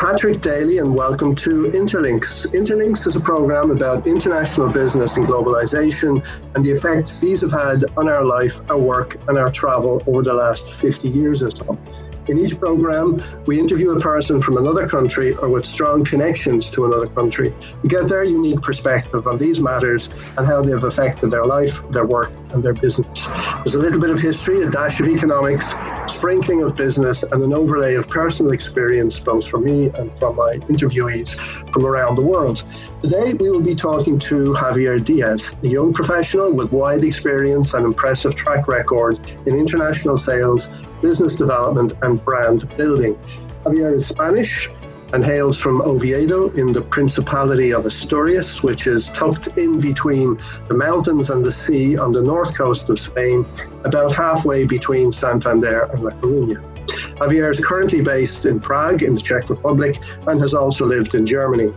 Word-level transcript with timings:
Patrick 0.00 0.40
Daly, 0.40 0.78
and 0.78 0.94
welcome 0.94 1.34
to 1.34 1.64
Interlinks. 1.72 2.54
Interlinks 2.54 3.06
is 3.06 3.16
a 3.16 3.20
program 3.20 3.70
about 3.70 4.06
international 4.06 4.72
business 4.72 5.18
and 5.18 5.26
globalization 5.26 6.26
and 6.54 6.64
the 6.64 6.70
effects 6.70 7.20
these 7.20 7.42
have 7.42 7.52
had 7.52 7.84
on 7.98 8.08
our 8.08 8.24
life, 8.24 8.62
our 8.70 8.78
work, 8.78 9.16
and 9.28 9.36
our 9.36 9.50
travel 9.50 10.02
over 10.06 10.22
the 10.22 10.32
last 10.32 10.72
50 10.72 11.10
years 11.10 11.42
or 11.42 11.50
so. 11.50 11.78
In 12.28 12.38
each 12.38 12.58
program, 12.58 13.20
we 13.44 13.58
interview 13.58 13.90
a 13.90 14.00
person 14.00 14.40
from 14.40 14.56
another 14.56 14.88
country 14.88 15.34
or 15.36 15.50
with 15.50 15.66
strong 15.66 16.02
connections 16.02 16.70
to 16.70 16.86
another 16.86 17.08
country 17.08 17.54
to 17.82 17.88
get 17.88 18.08
their 18.08 18.24
unique 18.24 18.62
perspective 18.62 19.26
on 19.26 19.36
these 19.36 19.60
matters 19.60 20.08
and 20.38 20.46
how 20.46 20.62
they've 20.62 20.82
affected 20.82 21.30
their 21.30 21.44
life, 21.44 21.82
their 21.90 22.06
work, 22.06 22.32
and 22.52 22.62
their 22.62 22.74
business. 22.74 23.28
There's 23.64 23.74
a 23.74 23.78
little 23.78 24.00
bit 24.00 24.10
of 24.10 24.20
history, 24.20 24.62
a 24.62 24.70
dash 24.70 25.00
of 25.00 25.08
economics, 25.08 25.76
sprinkling 26.06 26.62
of 26.62 26.76
business, 26.76 27.22
and 27.22 27.42
an 27.42 27.52
overlay 27.52 27.94
of 27.94 28.08
personal 28.08 28.52
experience, 28.52 29.20
both 29.20 29.48
from 29.48 29.64
me 29.64 29.90
and 29.94 30.16
from 30.18 30.36
my 30.36 30.56
interviewees 30.68 31.38
from 31.72 31.86
around 31.86 32.16
the 32.16 32.22
world. 32.22 32.64
Today, 33.02 33.34
we 33.34 33.50
will 33.50 33.60
be 33.60 33.74
talking 33.74 34.18
to 34.20 34.52
Javier 34.52 35.02
Diaz, 35.02 35.56
a 35.62 35.68
young 35.68 35.92
professional 35.92 36.52
with 36.52 36.72
wide 36.72 37.04
experience 37.04 37.74
and 37.74 37.84
impressive 37.84 38.34
track 38.34 38.68
record 38.68 39.18
in 39.46 39.56
international 39.56 40.16
sales, 40.16 40.68
business 41.00 41.36
development, 41.36 41.92
and 42.02 42.22
brand 42.24 42.68
building. 42.76 43.18
Javier 43.64 43.94
is 43.94 44.06
Spanish 44.06 44.70
and 45.12 45.24
hails 45.24 45.60
from 45.60 45.80
Oviedo 45.82 46.50
in 46.50 46.72
the 46.72 46.82
Principality 46.82 47.72
of 47.72 47.86
Asturias, 47.86 48.62
which 48.62 48.86
is 48.86 49.10
tucked 49.10 49.48
in 49.58 49.80
between 49.80 50.38
the 50.68 50.74
mountains 50.74 51.30
and 51.30 51.44
the 51.44 51.52
sea 51.52 51.96
on 51.96 52.12
the 52.12 52.22
north 52.22 52.56
coast 52.56 52.90
of 52.90 52.98
Spain, 52.98 53.46
about 53.84 54.14
halfway 54.14 54.64
between 54.66 55.10
Santander 55.12 55.88
and 55.92 56.04
La 56.04 56.10
Coruña. 56.12 56.70
Javier 57.20 57.50
is 57.50 57.64
currently 57.64 58.00
based 58.00 58.46
in 58.46 58.58
Prague 58.58 59.02
in 59.02 59.14
the 59.14 59.20
Czech 59.20 59.50
Republic 59.50 59.98
and 60.26 60.40
has 60.40 60.54
also 60.54 60.86
lived 60.86 61.14
in 61.14 61.26
Germany. 61.26 61.72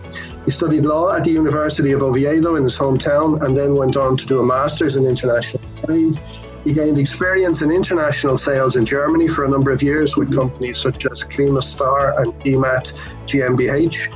He 0.45 0.51
studied 0.51 0.85
law 0.85 1.15
at 1.15 1.23
the 1.23 1.31
University 1.31 1.91
of 1.91 2.01
Oviedo 2.01 2.55
in 2.55 2.63
his 2.63 2.77
hometown 2.77 3.41
and 3.43 3.55
then 3.55 3.75
went 3.75 3.97
on 3.97 4.17
to 4.17 4.25
do 4.25 4.39
a 4.39 4.45
master's 4.45 4.97
in 4.97 5.05
international 5.05 5.63
trade. 5.85 6.19
He 6.63 6.71
gained 6.71 6.97
experience 6.97 7.61
in 7.61 7.71
international 7.71 8.37
sales 8.37 8.77
in 8.77 8.85
Germany 8.85 9.27
for 9.27 9.43
a 9.43 9.49
number 9.49 9.71
of 9.71 9.83
years 9.83 10.15
with 10.15 10.33
companies 10.33 10.77
such 10.77 11.05
as 11.05 11.23
Klimastar 11.25 12.21
and 12.21 12.33
EMAT 12.45 12.93
GmbH. 13.33 14.13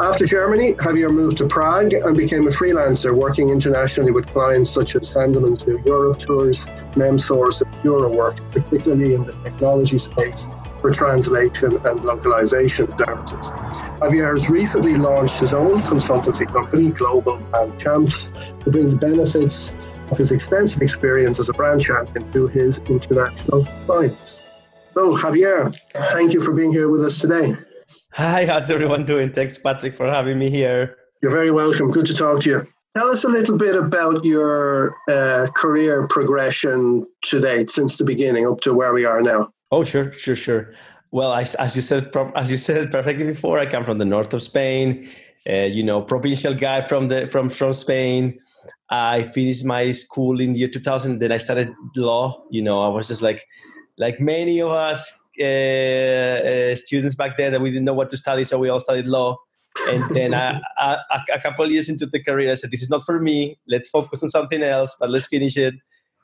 After 0.00 0.24
Germany, 0.24 0.74
Javier 0.74 1.12
moved 1.12 1.38
to 1.38 1.46
Prague 1.46 1.92
and 1.92 2.16
became 2.16 2.46
a 2.46 2.50
freelancer 2.50 3.14
working 3.14 3.50
internationally 3.50 4.12
with 4.12 4.26
clients 4.28 4.70
such 4.70 4.96
as 4.96 5.02
Sandeman's 5.02 5.64
Europe 5.84 6.18
Tours, 6.18 6.66
MemSource, 6.94 7.62
and 7.62 7.74
Eurowork, 7.82 8.38
particularly 8.52 9.14
in 9.14 9.24
the 9.24 9.32
technology 9.42 9.98
space 9.98 10.46
for 10.80 10.90
translation 10.90 11.78
and 11.86 12.04
localization 12.04 12.86
services. 12.96 13.50
Javier 14.00 14.32
has 14.32 14.48
recently 14.48 14.96
launched 14.96 15.40
his 15.40 15.52
own 15.52 15.80
consultancy 15.82 16.50
company, 16.50 16.90
Global 16.90 17.36
Brand 17.36 17.78
Champs, 17.78 18.32
to 18.64 18.70
bring 18.70 18.90
the 18.90 18.96
benefits 18.96 19.76
of 20.10 20.16
his 20.16 20.32
extensive 20.32 20.82
experience 20.82 21.38
as 21.38 21.48
a 21.48 21.52
brand 21.52 21.82
champion 21.82 22.30
to 22.32 22.46
his 22.46 22.78
international 22.88 23.66
clients. 23.86 24.42
So, 24.94 25.16
Javier, 25.16 25.74
thank 26.12 26.32
you 26.32 26.40
for 26.40 26.52
being 26.52 26.72
here 26.72 26.88
with 26.88 27.04
us 27.04 27.20
today. 27.20 27.54
Hi, 28.12 28.44
how's 28.44 28.68
everyone 28.70 29.04
doing? 29.04 29.32
Thanks, 29.32 29.56
Patrick, 29.56 29.94
for 29.94 30.06
having 30.06 30.36
me 30.36 30.50
here. 30.50 30.96
You're 31.22 31.30
very 31.30 31.52
welcome. 31.52 31.90
Good 31.90 32.06
to 32.06 32.14
talk 32.14 32.40
to 32.40 32.50
you. 32.50 32.66
Tell 32.96 33.08
us 33.08 33.22
a 33.22 33.28
little 33.28 33.56
bit 33.56 33.76
about 33.76 34.24
your 34.24 34.96
uh, 35.08 35.46
career 35.54 36.08
progression 36.08 37.06
to 37.22 37.40
date, 37.40 37.70
since 37.70 37.98
the 37.98 38.04
beginning 38.04 38.48
up 38.48 38.62
to 38.62 38.74
where 38.74 38.92
we 38.92 39.04
are 39.04 39.22
now. 39.22 39.52
Oh, 39.70 39.84
sure, 39.84 40.12
sure, 40.12 40.34
sure. 40.34 40.74
Well, 41.12 41.30
I, 41.30 41.42
as 41.60 41.76
you 41.76 41.82
said, 41.82 42.10
as 42.34 42.50
you 42.50 42.56
said 42.56 42.90
perfectly 42.90 43.26
before, 43.26 43.60
I 43.60 43.66
come 43.66 43.84
from 43.84 43.98
the 43.98 44.04
north 44.04 44.34
of 44.34 44.42
Spain. 44.42 45.08
Uh, 45.48 45.68
you 45.70 45.84
know, 45.84 46.02
provincial 46.02 46.52
guy 46.52 46.80
from 46.80 47.06
the 47.06 47.28
from 47.28 47.48
from 47.48 47.72
Spain. 47.72 48.40
I 48.90 49.22
finished 49.22 49.64
my 49.64 49.92
school 49.92 50.40
in 50.40 50.52
the 50.52 50.58
year 50.58 50.68
2000. 50.68 51.20
Then 51.20 51.30
I 51.30 51.36
started 51.36 51.72
law. 51.94 52.42
You 52.50 52.62
know, 52.62 52.82
I 52.82 52.88
was 52.88 53.06
just 53.06 53.22
like, 53.22 53.44
like 53.98 54.18
many 54.18 54.60
of 54.60 54.70
us 54.70 55.19
uh, 55.38 55.44
uh, 55.44 56.74
students 56.74 57.14
back 57.14 57.36
then 57.36 57.52
that 57.52 57.60
we 57.60 57.70
didn't 57.70 57.84
know 57.84 57.94
what 57.94 58.08
to 58.10 58.16
study, 58.16 58.44
so 58.44 58.58
we 58.58 58.68
all 58.68 58.80
studied 58.80 59.06
law. 59.06 59.36
And 59.88 60.02
then 60.14 60.34
I, 60.34 60.60
I, 60.78 60.98
a 61.32 61.40
couple 61.40 61.64
of 61.64 61.70
years 61.70 61.88
into 61.88 62.06
the 62.06 62.22
career, 62.22 62.50
I 62.50 62.54
said, 62.54 62.70
"This 62.70 62.82
is 62.82 62.90
not 62.90 63.02
for 63.04 63.20
me. 63.20 63.58
Let's 63.68 63.88
focus 63.88 64.22
on 64.22 64.28
something 64.28 64.62
else, 64.62 64.96
but 64.98 65.10
let's 65.10 65.26
finish 65.26 65.56
it." 65.56 65.74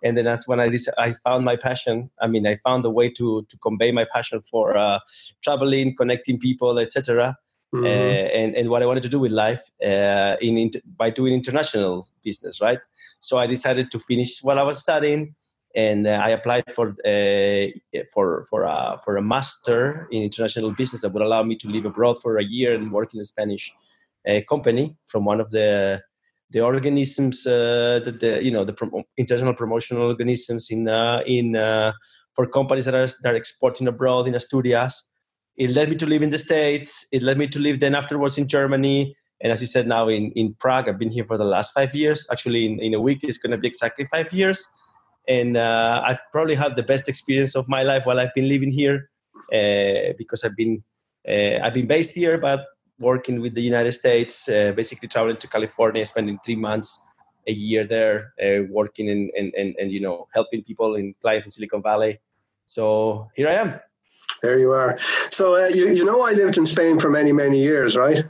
And 0.03 0.16
then 0.16 0.25
that's 0.25 0.47
when 0.47 0.61
I 0.61 0.71
I 0.99 1.12
found 1.25 1.45
my 1.45 1.56
passion. 1.56 2.11
I 2.21 2.27
mean, 2.27 2.47
I 2.47 2.56
found 2.56 2.84
a 2.84 2.91
way 2.91 3.09
to 3.11 3.47
to 3.49 3.59
convey 3.59 3.93
my 3.93 4.05
passion 4.12 4.41
for 4.41 4.77
uh, 4.77 4.99
traveling, 5.43 5.97
connecting 5.97 6.39
people, 6.39 6.78
etc. 6.78 7.37
Mm-hmm. 7.75 7.84
Uh, 7.84 7.89
and 7.89 8.56
and 8.56 8.69
what 8.69 8.83
I 8.83 8.87
wanted 8.87 9.03
to 9.05 9.09
do 9.09 9.19
with 9.19 9.33
life 9.33 9.62
uh, 9.84 10.37
in, 10.41 10.56
in, 10.56 10.71
by 10.97 11.11
doing 11.11 11.33
international 11.33 12.06
business, 12.22 12.61
right? 12.61 12.78
So 13.21 13.39
I 13.39 13.47
decided 13.47 13.91
to 13.91 13.99
finish 13.99 14.41
what 14.43 14.59
I 14.59 14.62
was 14.62 14.81
studying, 14.81 15.34
and 15.76 16.06
uh, 16.06 16.20
I 16.22 16.31
applied 16.31 16.64
for 16.75 16.97
uh, 17.06 17.66
for 18.12 18.44
for 18.50 18.64
a 18.64 18.98
for 19.04 19.16
a 19.16 19.22
master 19.22 20.09
in 20.10 20.22
international 20.22 20.72
business 20.72 21.03
that 21.03 21.12
would 21.12 21.22
allow 21.22 21.42
me 21.44 21.56
to 21.56 21.69
live 21.69 21.84
abroad 21.84 22.20
for 22.20 22.38
a 22.38 22.44
year 22.44 22.75
and 22.75 22.91
work 22.91 23.14
in 23.14 23.20
a 23.20 23.25
Spanish 23.25 23.72
uh, 24.26 24.41
company 24.48 24.97
from 25.04 25.25
one 25.25 25.41
of 25.41 25.50
the 25.50 26.03
the 26.50 26.60
organisms 26.60 27.47
uh, 27.47 28.00
that 28.04 28.19
the 28.20 28.42
you 28.42 28.50
know 28.50 28.65
the 28.65 28.75
international 29.16 29.54
promotional 29.54 30.03
organisms 30.03 30.70
in 30.70 30.88
in 31.26 31.53
for 32.34 32.47
companies 32.47 32.86
that 32.86 32.94
are 32.94 33.06
that 33.22 33.32
are 33.34 33.36
exporting 33.36 33.86
abroad 33.86 34.26
in 34.26 34.34
Asturias 34.34 35.09
it 35.56 35.70
led 35.70 35.88
me 35.88 35.97
to 35.97 36.06
live 36.06 36.22
in 36.22 36.31
the 36.31 36.38
States. 36.38 37.06
It 37.12 37.22
led 37.22 37.38
me 37.38 37.48
to 37.48 37.59
live 37.59 37.81
then 37.81 37.94
afterwards 37.94 38.36
in 38.36 38.47
Germany. 38.47 39.16
And 39.41 39.53
as 39.53 39.60
you 39.60 39.66
said, 39.66 39.86
now 39.86 40.09
in, 40.09 40.31
in 40.32 40.54
Prague, 40.54 40.88
I've 40.88 40.98
been 40.98 41.10
here 41.10 41.25
for 41.25 41.38
the 41.38 41.44
last 41.44 41.72
five 41.72 41.94
years. 41.94 42.26
Actually, 42.31 42.66
in, 42.66 42.81
in 42.81 42.94
a 42.94 43.00
week, 43.00 43.20
it's 43.22 43.38
going 43.38 43.53
to 43.53 43.59
be 43.59 43.66
exactly 43.66 44.04
five 44.06 44.32
years. 44.32 44.66
And 45.28 45.56
uh, 45.56 46.03
I've 46.04 46.20
probably 46.32 46.54
had 46.54 46.76
the 46.76 46.82
best 46.82 47.09
experience 47.09 47.54
of 47.56 47.69
my 47.69 47.82
life 47.82 48.06
while 48.06 48.20
I've 48.20 48.34
been 48.34 48.48
living 48.48 48.70
here 48.70 49.10
uh, 49.53 50.12
because 50.19 50.44
I've 50.44 50.56
been, 50.56 50.82
uh, 51.28 51.59
I've 51.62 51.75
been 51.75 51.87
based 51.87 52.14
here, 52.14 52.38
but 52.38 52.64
working 52.98 53.41
with 53.41 53.54
the 53.54 53.62
United 53.62 53.92
States, 53.92 54.48
uh, 54.48 54.72
basically 54.72 55.09
traveling 55.09 55.36
to 55.36 55.48
California, 55.48 56.06
spending 56.06 56.38
three 56.44 56.56
months 56.56 57.00
a 57.48 57.53
year 57.53 57.84
there, 57.84 58.32
uh, 58.42 58.65
working 58.70 59.10
and, 59.10 59.31
and, 59.36 59.53
and, 59.54 59.75
and, 59.78 59.92
you 59.92 60.00
know, 60.00 60.26
helping 60.32 60.62
people 60.62 60.94
in 60.97 61.15
clients 61.20 61.47
in 61.47 61.50
Silicon 61.50 61.82
Valley. 61.82 62.20
So 62.65 63.31
here 63.34 63.48
I 63.48 63.54
am. 63.54 63.81
There 64.42 64.59
you 64.59 64.72
are. 64.72 64.98
So 65.31 65.54
uh, 65.54 65.69
you 65.69 65.88
you 65.88 66.04
know 66.04 66.26
I 66.26 66.32
lived 66.32 66.59
in 66.59 66.66
Spain 66.66 66.98
for 66.98 67.10
many 67.10 67.32
many 67.32 67.59
years, 67.60 67.97
right? 67.97 68.25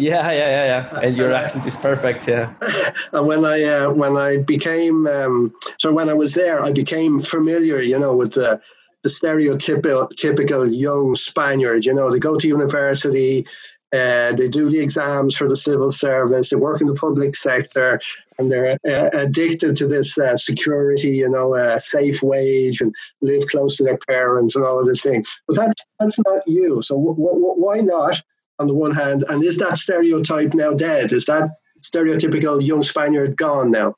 Yeah, 0.00 0.30
yeah, 0.32 0.48
yeah, 0.48 0.64
yeah. 0.92 1.00
And 1.02 1.16
your 1.16 1.32
accent 1.32 1.66
is 1.66 1.76
perfect. 1.76 2.26
Yeah. 2.26 2.54
and 3.12 3.26
when 3.26 3.44
I 3.44 3.62
uh, 3.64 3.92
when 3.92 4.16
I 4.16 4.38
became 4.38 5.06
um, 5.06 5.54
so 5.78 5.92
when 5.92 6.08
I 6.08 6.14
was 6.14 6.34
there, 6.34 6.62
I 6.62 6.72
became 6.72 7.18
familiar, 7.18 7.80
you 7.80 7.98
know, 7.98 8.16
with 8.16 8.32
the 8.32 8.60
the 9.02 9.10
stereotypical 9.10 10.08
typical 10.16 10.72
young 10.72 11.16
Spaniard. 11.16 11.84
You 11.84 11.92
know, 11.94 12.10
they 12.10 12.18
go 12.18 12.38
to 12.38 12.48
university, 12.48 13.46
uh, 13.92 14.32
they 14.34 14.48
do 14.48 14.70
the 14.70 14.80
exams 14.80 15.36
for 15.36 15.48
the 15.48 15.56
civil 15.56 15.90
service. 15.90 16.48
They 16.48 16.56
work 16.56 16.80
in 16.80 16.86
the 16.86 16.94
public 16.94 17.34
sector, 17.36 18.00
and 18.38 18.50
they're 18.50 18.78
uh, 18.88 19.10
addicted 19.12 19.76
to 19.76 19.86
this 19.88 20.16
uh, 20.16 20.36
security, 20.36 21.10
you 21.16 21.28
know, 21.28 21.54
a 21.54 21.80
safe 21.80 22.22
wage, 22.22 22.80
and 22.80 22.94
live 23.20 23.46
close 23.48 23.76
to 23.76 23.84
their 23.84 23.98
parents, 24.08 24.56
and 24.56 24.64
all 24.64 24.80
of 24.80 24.86
this 24.86 25.02
thing. 25.02 25.26
But 25.46 25.56
that's 25.56 25.84
that's 25.98 26.18
not 26.26 26.42
you. 26.46 26.80
So 26.80 26.96
w- 26.96 27.16
w- 27.16 27.54
why 27.56 27.80
not? 27.80 28.22
On 28.60 28.66
the 28.66 28.74
one 28.74 28.92
hand, 28.92 29.24
and 29.28 29.42
is 29.42 29.56
that 29.56 29.78
stereotype 29.78 30.52
now 30.52 30.72
dead? 30.74 31.12
Is 31.12 31.24
that 31.24 31.48
stereotypical 31.80 32.60
young 32.60 32.82
Spaniard 32.82 33.36
gone 33.36 33.70
now? 33.70 33.96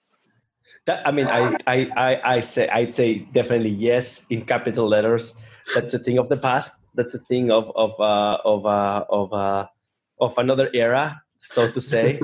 That, 0.87 1.07
I 1.07 1.11
mean, 1.11 1.27
I, 1.27 1.57
I, 1.67 1.91
I, 1.97 2.37
I 2.37 2.41
say 2.41 2.69
I'd 2.69 2.95
say 2.95 3.27
definitely 3.33 3.71
yes 3.71 4.27
in 4.31 4.45
capital 4.45 4.89
letters. 4.89 5.35
That's 5.75 5.95
a 5.95 5.99
thing 5.99 6.19
of 6.19 6.29
the 6.29 6.37
past. 6.37 6.79
That's 6.95 7.15
a 7.15 7.19
thing 7.19 7.51
of 7.51 7.71
of 7.77 7.99
uh, 8.01 8.39
of 8.45 8.67
uh, 8.67 9.05
of 9.11 9.33
uh, 9.33 9.67
of 10.21 10.39
another 10.39 10.71
era, 10.75 11.23
so 11.39 11.71
to 11.71 11.81
say. 11.81 12.21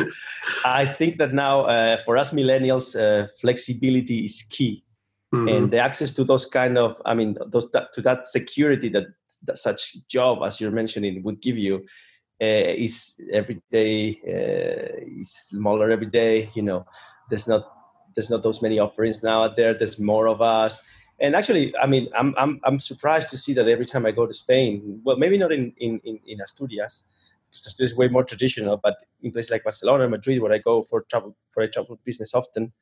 I 0.64 0.86
think 0.86 1.16
that 1.18 1.32
now 1.32 1.62
uh, 1.62 1.96
for 2.04 2.16
us 2.16 2.30
millennials, 2.30 2.92
uh, 2.92 3.28
flexibility 3.40 4.24
is 4.24 4.42
key. 4.42 4.83
Mm-hmm. 5.34 5.48
And 5.48 5.70
the 5.70 5.78
access 5.78 6.12
to 6.12 6.24
those 6.24 6.46
kind 6.46 6.78
of, 6.78 7.00
I 7.04 7.14
mean, 7.14 7.36
those 7.46 7.70
to 7.70 8.00
that 8.02 8.26
security 8.26 8.88
that, 8.90 9.06
that 9.44 9.58
such 9.58 10.06
job 10.08 10.42
as 10.44 10.60
you're 10.60 10.70
mentioning 10.70 11.22
would 11.22 11.40
give 11.40 11.58
you 11.58 11.84
uh, 12.40 12.72
is 12.86 13.20
every 13.32 13.62
day 13.70 14.20
uh, 14.26 15.04
is 15.20 15.32
smaller 15.32 15.90
every 15.90 16.06
day. 16.06 16.50
You 16.54 16.62
know, 16.62 16.86
there's 17.30 17.48
not 17.48 17.64
there's 18.14 18.30
not 18.30 18.42
those 18.42 18.62
many 18.62 18.78
offerings 18.78 19.22
now 19.22 19.44
out 19.44 19.56
there. 19.56 19.74
There's 19.74 19.98
more 19.98 20.28
of 20.28 20.40
us 20.42 20.80
and 21.20 21.36
actually 21.36 21.72
i 21.76 21.86
mean 21.86 22.08
I'm, 22.12 22.34
I'm 22.36 22.60
i'm 22.64 22.80
surprised 22.80 23.30
to 23.30 23.36
see 23.36 23.54
that 23.54 23.68
every 23.68 23.86
time 23.86 24.04
i 24.04 24.10
go 24.10 24.26
to 24.26 24.34
spain 24.34 25.00
well 25.04 25.16
maybe 25.16 25.38
not 25.38 25.52
in 25.52 25.72
in 25.78 26.00
in, 26.02 26.18
in 26.26 26.40
asturias 26.40 27.04
because 27.54 27.76
this 27.76 27.92
is 27.92 27.96
way 27.96 28.08
more 28.08 28.24
traditional. 28.24 28.76
But 28.76 28.96
in 29.22 29.32
places 29.32 29.50
like 29.50 29.64
Barcelona, 29.64 30.08
Madrid, 30.08 30.40
where 30.40 30.52
I 30.52 30.58
go 30.58 30.82
for 30.82 31.02
travel 31.02 31.36
for 31.50 31.62
a 31.62 31.68
travel 31.68 31.98
business 32.04 32.34
often, 32.34 32.72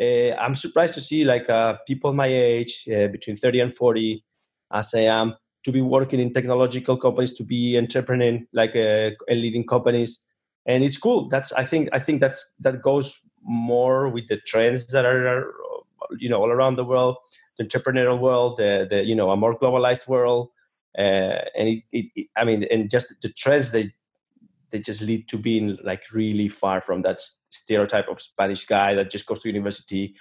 uh, 0.00 0.34
I'm 0.36 0.54
surprised 0.54 0.94
to 0.94 1.00
see 1.00 1.24
like 1.24 1.48
uh, 1.50 1.76
people 1.86 2.12
my 2.12 2.26
age, 2.26 2.88
uh, 2.88 3.08
between 3.08 3.36
30 3.36 3.60
and 3.60 3.76
40, 3.76 4.24
as 4.72 4.94
I 4.94 5.00
am, 5.00 5.34
to 5.64 5.72
be 5.72 5.80
working 5.80 6.20
in 6.20 6.32
technological 6.32 6.96
companies, 6.96 7.32
to 7.34 7.44
be 7.44 7.74
entrepreneuring 7.74 8.46
like 8.52 8.74
uh, 8.74 9.10
leading 9.28 9.66
companies, 9.66 10.24
and 10.66 10.82
it's 10.82 10.96
cool. 10.96 11.28
That's 11.28 11.52
I 11.52 11.64
think 11.64 11.88
I 11.92 11.98
think 11.98 12.20
that's 12.20 12.54
that 12.60 12.82
goes 12.82 13.18
more 13.42 14.08
with 14.08 14.28
the 14.28 14.38
trends 14.38 14.86
that 14.88 15.04
are, 15.04 15.52
you 16.18 16.28
know 16.28 16.40
all 16.40 16.50
around 16.50 16.76
the 16.76 16.84
world, 16.84 17.16
the 17.58 17.64
entrepreneurial 17.64 18.18
world, 18.18 18.56
the, 18.56 18.86
the 18.88 19.04
you 19.04 19.14
know 19.14 19.30
a 19.30 19.36
more 19.36 19.58
globalized 19.58 20.08
world, 20.08 20.48
uh, 20.98 21.44
and 21.56 21.68
it, 21.68 21.82
it, 21.92 22.28
I 22.36 22.44
mean 22.44 22.64
and 22.64 22.90
just 22.90 23.14
the 23.22 23.28
trends 23.28 23.72
they 23.72 23.92
they 24.72 24.80
just 24.80 25.02
lead 25.02 25.28
to 25.28 25.36
being 25.36 25.78
like 25.84 26.02
really 26.12 26.48
far 26.48 26.80
from 26.80 27.02
that 27.02 27.20
stereotype 27.50 28.08
of 28.08 28.20
Spanish 28.20 28.64
guy 28.64 28.94
that 28.94 29.10
just 29.10 29.26
goes 29.26 29.42
to 29.42 29.48
university, 29.48 30.14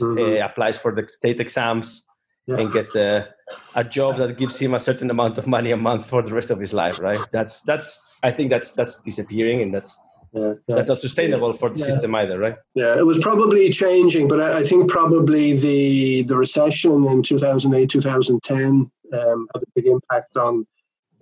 mm-hmm. 0.00 0.18
uh, 0.18 0.44
applies 0.44 0.76
for 0.76 0.94
the 0.94 1.08
state 1.08 1.40
exams, 1.40 2.04
yeah. 2.46 2.58
and 2.58 2.72
gets 2.72 2.94
a, 2.94 3.28
a 3.74 3.82
job 3.82 4.16
that 4.18 4.36
gives 4.38 4.58
him 4.58 4.74
a 4.74 4.80
certain 4.80 5.10
amount 5.10 5.38
of 5.38 5.46
money 5.46 5.70
a 5.70 5.76
month 5.76 6.08
for 6.08 6.22
the 6.22 6.32
rest 6.32 6.50
of 6.50 6.60
his 6.60 6.72
life. 6.72 7.00
Right? 7.00 7.18
That's 7.32 7.62
that's 7.62 8.16
I 8.22 8.30
think 8.30 8.50
that's 8.50 8.72
that's 8.72 9.00
disappearing, 9.02 9.62
and 9.62 9.74
that's 9.74 9.98
yeah, 10.32 10.54
yeah. 10.68 10.76
that's 10.76 10.88
not 10.88 10.98
sustainable 10.98 11.52
for 11.54 11.70
the 11.70 11.78
yeah. 11.78 11.86
system 11.86 12.14
either, 12.14 12.38
right? 12.38 12.56
Yeah, 12.74 12.98
it 12.98 13.06
was 13.06 13.18
probably 13.18 13.70
changing, 13.70 14.28
but 14.28 14.40
I, 14.40 14.58
I 14.58 14.62
think 14.62 14.90
probably 14.90 15.56
the 15.56 16.22
the 16.24 16.36
recession 16.36 17.04
in 17.04 17.22
2008, 17.22 17.88
2010 17.88 18.90
um, 19.12 19.48
had 19.54 19.62
a 19.62 19.66
big 19.74 19.86
impact 19.86 20.36
on 20.36 20.66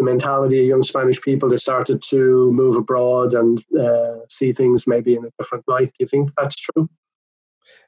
the 0.04 0.10
mentality 0.10 0.60
of 0.60 0.66
young 0.66 0.82
Spanish 0.82 1.20
people. 1.20 1.48
They 1.48 1.56
started 1.56 2.02
to 2.02 2.52
move 2.52 2.76
abroad 2.76 3.34
and 3.34 3.64
uh, 3.78 4.16
see 4.28 4.52
things 4.52 4.86
maybe 4.86 5.14
in 5.14 5.24
a 5.24 5.30
different 5.38 5.64
light. 5.68 5.86
Do 5.86 6.00
you 6.00 6.06
think 6.06 6.30
that's 6.36 6.56
true? 6.56 6.88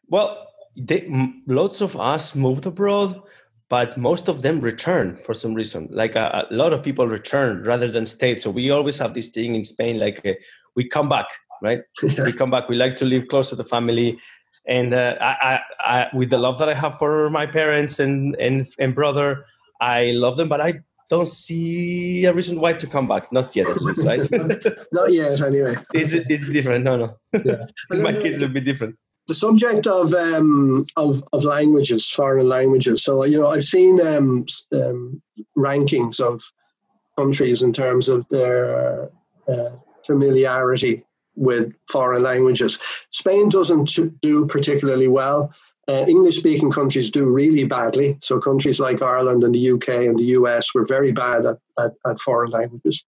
Well, 0.08 0.48
they, 0.76 1.08
lots 1.46 1.80
of 1.80 1.96
us 1.96 2.34
moved 2.34 2.66
abroad, 2.66 3.22
but 3.68 3.96
most 3.96 4.28
of 4.28 4.42
them 4.42 4.60
return 4.60 5.16
for 5.16 5.34
some 5.34 5.54
reason. 5.54 5.88
Like 5.90 6.14
a, 6.16 6.46
a, 6.50 6.54
lot 6.54 6.72
of 6.72 6.82
people 6.82 7.06
return 7.06 7.62
rather 7.64 7.90
than 7.90 8.06
stay. 8.06 8.36
So 8.36 8.50
we 8.50 8.70
always 8.70 8.98
have 8.98 9.14
this 9.14 9.28
thing 9.28 9.54
in 9.54 9.64
Spain, 9.64 9.98
like 9.98 10.24
uh, 10.26 10.34
we 10.76 10.88
come 10.88 11.08
back, 11.08 11.26
right? 11.62 11.80
we 12.02 12.32
come 12.32 12.50
back. 12.50 12.68
We 12.68 12.76
like 12.76 12.96
to 12.96 13.04
live 13.04 13.28
close 13.28 13.50
to 13.50 13.56
the 13.56 13.64
family. 13.64 14.18
And 14.66 14.94
uh, 14.94 15.16
I, 15.20 15.36
I, 15.40 15.60
I, 15.80 16.16
with 16.16 16.30
the 16.30 16.38
love 16.38 16.58
that 16.58 16.68
I 16.68 16.74
have 16.74 16.98
for 16.98 17.30
my 17.30 17.46
parents 17.46 17.98
and, 17.98 18.36
and, 18.36 18.68
and 18.78 18.94
brother, 18.94 19.46
I 19.80 20.12
love 20.12 20.36
them, 20.36 20.48
but 20.48 20.60
I 20.60 20.80
don't 21.10 21.28
see 21.28 22.24
a 22.24 22.32
reason 22.32 22.60
why 22.60 22.72
to 22.74 22.86
come 22.86 23.06
back. 23.06 23.32
Not 23.32 23.54
yet, 23.54 23.68
at 23.68 23.80
least, 23.82 24.04
right? 24.04 24.28
Not 24.92 25.12
yet, 25.12 25.40
anyway. 25.40 25.76
it's, 25.92 26.14
it's 26.14 26.48
different. 26.48 26.84
No, 26.84 26.96
no. 26.96 27.16
Yeah. 27.44 27.66
In 27.90 28.02
my 28.02 28.12
case, 28.12 28.36
it'll 28.36 28.48
be 28.48 28.60
different. 28.60 28.96
The 29.26 29.34
subject 29.34 29.86
of 29.86 30.12
um, 30.12 30.84
of 30.96 31.22
of 31.32 31.44
languages, 31.44 32.10
foreign 32.10 32.48
languages. 32.48 33.02
So 33.02 33.24
you 33.24 33.38
know, 33.38 33.46
I've 33.46 33.64
seen 33.64 34.00
um, 34.06 34.44
um, 34.72 35.22
rankings 35.56 36.20
of 36.20 36.42
countries 37.16 37.62
in 37.62 37.72
terms 37.72 38.08
of 38.08 38.28
their 38.28 39.10
uh, 39.48 39.70
familiarity 40.04 41.04
with 41.36 41.72
foreign 41.90 42.22
languages. 42.22 42.78
Spain 43.10 43.48
doesn't 43.48 43.98
do 44.20 44.46
particularly 44.46 45.08
well. 45.08 45.52
Uh, 45.86 46.04
English 46.08 46.38
speaking 46.38 46.70
countries 46.70 47.10
do 47.10 47.28
really 47.28 47.64
badly. 47.64 48.16
So, 48.20 48.38
countries 48.38 48.80
like 48.80 49.02
Ireland 49.02 49.44
and 49.44 49.54
the 49.54 49.70
UK 49.72 49.88
and 49.88 50.18
the 50.18 50.24
US 50.38 50.74
were 50.74 50.86
very 50.86 51.12
bad 51.12 51.44
at, 51.44 51.58
at, 51.78 51.92
at 52.06 52.20
foreign 52.20 52.50
languages. 52.50 53.04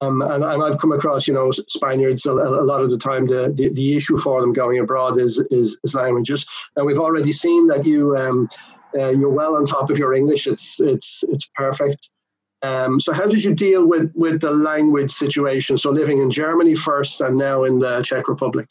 Um, 0.00 0.22
and, 0.22 0.42
and, 0.42 0.62
I've 0.62 0.78
come 0.78 0.92
across, 0.92 1.28
you 1.28 1.34
know, 1.34 1.50
Spaniards 1.52 2.26
a, 2.26 2.32
a, 2.32 2.64
lot 2.64 2.82
of 2.82 2.90
the 2.90 2.98
time. 2.98 3.26
The, 3.26 3.52
the, 3.54 3.68
the, 3.70 3.96
issue 3.96 4.18
for 4.18 4.40
them 4.40 4.52
going 4.52 4.78
abroad 4.78 5.18
is 5.18 5.38
is, 5.50 5.78
is 5.84 5.94
languages. 5.94 6.44
And 6.76 6.84
we've 6.84 6.98
already 6.98 7.32
seen 7.32 7.68
that 7.68 7.84
you 7.84 8.16
um, 8.16 8.48
uh, 8.96 9.10
you're 9.10 9.30
well 9.30 9.56
on 9.56 9.64
top 9.64 9.90
of 9.90 9.98
your 9.98 10.14
English. 10.14 10.46
It's 10.46 10.80
it's 10.80 11.24
it's 11.28 11.48
perfect. 11.54 12.10
Um, 12.62 12.98
so 12.98 13.12
how 13.12 13.26
did 13.26 13.44
you 13.44 13.54
deal 13.54 13.86
with 13.86 14.10
with 14.14 14.40
the 14.40 14.50
language 14.50 15.12
situation? 15.12 15.78
So 15.78 15.90
living 15.90 16.18
in 16.20 16.30
Germany 16.30 16.74
first, 16.74 17.20
and 17.20 17.36
now 17.36 17.64
in 17.64 17.78
the 17.78 18.02
Czech 18.02 18.28
Republic. 18.28 18.68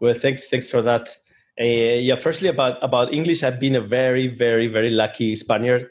Well, 0.00 0.14
thanks 0.14 0.48
thanks 0.48 0.70
for 0.70 0.82
that. 0.82 1.16
Uh, 1.60 1.64
yeah, 1.64 2.16
firstly 2.16 2.48
about 2.48 2.82
about 2.82 3.12
English, 3.12 3.42
I've 3.42 3.60
been 3.60 3.76
a 3.76 3.80
very, 3.80 4.28
very, 4.28 4.68
very 4.68 4.90
lucky 4.90 5.34
Spaniard 5.36 5.88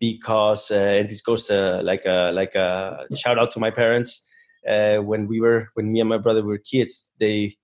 because, 0.00 0.70
uh, 0.70 0.98
and 0.98 1.08
this 1.08 1.20
goes 1.20 1.50
uh, 1.50 1.80
like 1.84 2.04
a 2.06 2.32
like 2.32 2.54
a 2.54 3.06
shout 3.16 3.38
out 3.38 3.50
to 3.52 3.60
my 3.60 3.70
parents. 3.70 4.28
Uh, 4.66 4.98
when 4.98 5.26
we 5.26 5.40
were 5.40 5.68
when 5.74 5.92
me 5.92 6.00
and 6.00 6.08
my 6.08 6.18
brother 6.18 6.42
were 6.42 6.58
kids, 6.58 7.12
they 7.18 7.56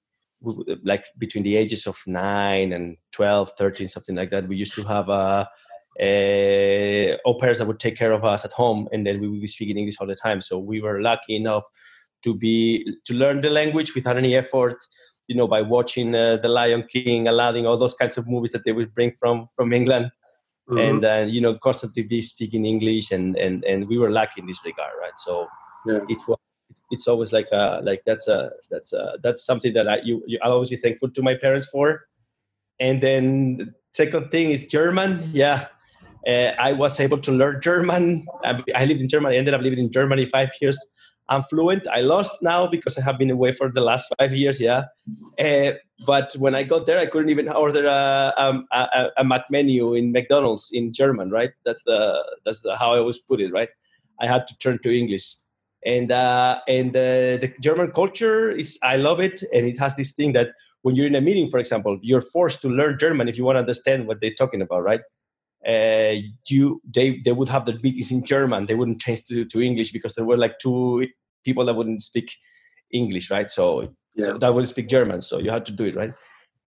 like 0.84 1.04
between 1.18 1.42
the 1.42 1.56
ages 1.56 1.86
of 1.86 1.98
nine 2.06 2.72
and 2.72 2.96
12 3.12 3.52
13 3.58 3.88
something 3.88 4.14
like 4.14 4.30
that 4.30 4.46
we 4.46 4.56
used 4.56 4.74
to 4.74 4.86
have 4.86 5.08
a, 5.08 5.48
a 6.00 7.18
au 7.26 7.34
pairs 7.34 7.58
that 7.58 7.66
would 7.66 7.80
take 7.80 7.96
care 7.96 8.12
of 8.12 8.24
us 8.24 8.44
at 8.44 8.52
home 8.52 8.88
and 8.92 9.04
then 9.04 9.20
we 9.20 9.28
would 9.28 9.40
be 9.40 9.48
speaking 9.48 9.76
english 9.76 9.96
all 10.00 10.06
the 10.06 10.14
time 10.14 10.40
so 10.40 10.56
we 10.58 10.80
were 10.80 11.00
lucky 11.02 11.34
enough 11.34 11.66
to 12.22 12.36
be 12.36 12.86
to 13.04 13.14
learn 13.14 13.40
the 13.40 13.50
language 13.50 13.94
without 13.94 14.16
any 14.16 14.36
effort 14.36 14.76
you 15.28 15.36
know, 15.36 15.46
by 15.46 15.62
watching 15.62 16.14
uh, 16.14 16.38
The 16.38 16.48
Lion 16.48 16.84
King, 16.84 17.28
Aladdin, 17.28 17.66
all 17.66 17.76
those 17.76 17.94
kinds 17.94 18.16
of 18.18 18.26
movies 18.26 18.50
that 18.52 18.64
they 18.64 18.72
would 18.72 18.94
bring 18.94 19.12
from 19.20 19.48
from 19.54 19.72
England, 19.72 20.10
mm-hmm. 20.68 20.78
and 20.78 21.04
uh, 21.04 21.26
you 21.28 21.40
know, 21.40 21.54
constantly 21.54 22.02
be 22.02 22.22
speaking 22.22 22.64
English, 22.64 23.12
and 23.12 23.36
and 23.36 23.64
and 23.64 23.86
we 23.88 23.98
were 23.98 24.10
lucky 24.10 24.40
in 24.40 24.46
this 24.46 24.64
regard, 24.64 24.92
right? 25.00 25.16
So 25.16 25.46
yeah. 25.86 26.00
it 26.08 26.18
was. 26.26 26.38
It's 26.90 27.06
always 27.06 27.32
like 27.34 27.48
a 27.52 27.80
like 27.82 28.02
that's 28.06 28.28
a 28.28 28.50
that's 28.70 28.92
a 28.94 29.18
that's 29.22 29.44
something 29.44 29.74
that 29.74 29.88
I 29.88 30.00
you, 30.02 30.22
you 30.26 30.38
I'll 30.42 30.52
always 30.52 30.70
be 30.70 30.76
thankful 30.76 31.10
to 31.10 31.22
my 31.22 31.34
parents 31.34 31.66
for, 31.66 32.06
and 32.80 33.02
then 33.02 33.56
the 33.58 33.74
second 33.92 34.30
thing 34.30 34.50
is 34.50 34.66
German. 34.66 35.20
Yeah, 35.32 35.66
uh, 36.26 36.52
I 36.58 36.72
was 36.72 36.98
able 36.98 37.18
to 37.18 37.32
learn 37.32 37.60
German. 37.60 38.26
I, 38.42 38.62
I 38.74 38.84
lived 38.86 39.02
in 39.02 39.08
Germany. 39.08 39.36
I 39.36 39.38
ended 39.38 39.52
up 39.52 39.60
living 39.60 39.78
in 39.78 39.92
Germany 39.92 40.24
five 40.24 40.50
years 40.62 40.78
I'm 41.28 41.42
fluent. 41.44 41.86
I 41.88 42.00
lost 42.00 42.32
now 42.42 42.66
because 42.66 42.96
I 42.96 43.02
have 43.02 43.18
been 43.18 43.30
away 43.30 43.52
for 43.52 43.70
the 43.70 43.80
last 43.80 44.12
five 44.18 44.32
years. 44.32 44.60
Yeah, 44.60 44.84
uh, 45.38 45.72
but 46.06 46.32
when 46.38 46.54
I 46.54 46.62
got 46.62 46.86
there, 46.86 46.98
I 46.98 47.06
couldn't 47.06 47.30
even 47.30 47.48
order 47.48 47.86
a, 47.86 48.32
a, 48.36 48.64
a, 48.72 49.10
a 49.18 49.24
Mac 49.24 49.44
menu 49.50 49.94
in 49.94 50.12
McDonald's 50.12 50.70
in 50.72 50.92
German. 50.92 51.30
Right? 51.30 51.50
That's 51.64 51.84
the 51.84 52.24
that's 52.44 52.62
the, 52.62 52.76
how 52.76 52.94
I 52.94 52.98
always 52.98 53.18
put 53.18 53.40
it. 53.40 53.52
Right? 53.52 53.68
I 54.20 54.26
had 54.26 54.46
to 54.46 54.58
turn 54.58 54.78
to 54.82 54.96
English, 54.96 55.34
and 55.84 56.10
uh, 56.10 56.60
and 56.66 56.96
uh, 56.96 57.36
the 57.42 57.52
German 57.60 57.92
culture 57.92 58.50
is 58.50 58.78
I 58.82 58.96
love 58.96 59.20
it, 59.20 59.42
and 59.52 59.66
it 59.66 59.78
has 59.78 59.96
this 59.96 60.12
thing 60.12 60.32
that 60.32 60.48
when 60.82 60.96
you're 60.96 61.06
in 61.06 61.14
a 61.14 61.20
meeting, 61.20 61.48
for 61.48 61.58
example, 61.58 61.98
you're 62.02 62.20
forced 62.20 62.62
to 62.62 62.68
learn 62.68 62.98
German 62.98 63.28
if 63.28 63.36
you 63.36 63.44
want 63.44 63.56
to 63.56 63.60
understand 63.60 64.06
what 64.06 64.20
they're 64.20 64.34
talking 64.34 64.62
about. 64.62 64.82
Right? 64.82 65.00
uh, 65.66 66.14
you 66.46 66.80
they 66.94 67.18
they 67.24 67.32
would 67.32 67.48
have 67.48 67.66
the 67.66 67.78
meetings 67.82 68.12
in 68.12 68.24
German. 68.24 68.66
They 68.66 68.74
wouldn't 68.74 69.00
change 69.00 69.24
to, 69.24 69.44
to 69.44 69.60
English 69.60 69.92
because 69.92 70.14
there 70.14 70.24
were 70.24 70.36
like 70.36 70.58
two 70.58 71.06
people 71.48 71.64
that 71.66 71.74
wouldn't 71.78 72.02
speak 72.02 72.28
English, 73.00 73.30
right? 73.30 73.50
So, 73.58 73.66
yeah. 74.16 74.26
so 74.26 74.38
that 74.38 74.50
wouldn't 74.54 74.68
speak 74.68 74.88
German. 74.96 75.20
So 75.22 75.34
you 75.44 75.50
had 75.50 75.64
to 75.66 75.72
do 75.80 75.84
it, 75.90 75.94
right? 76.02 76.12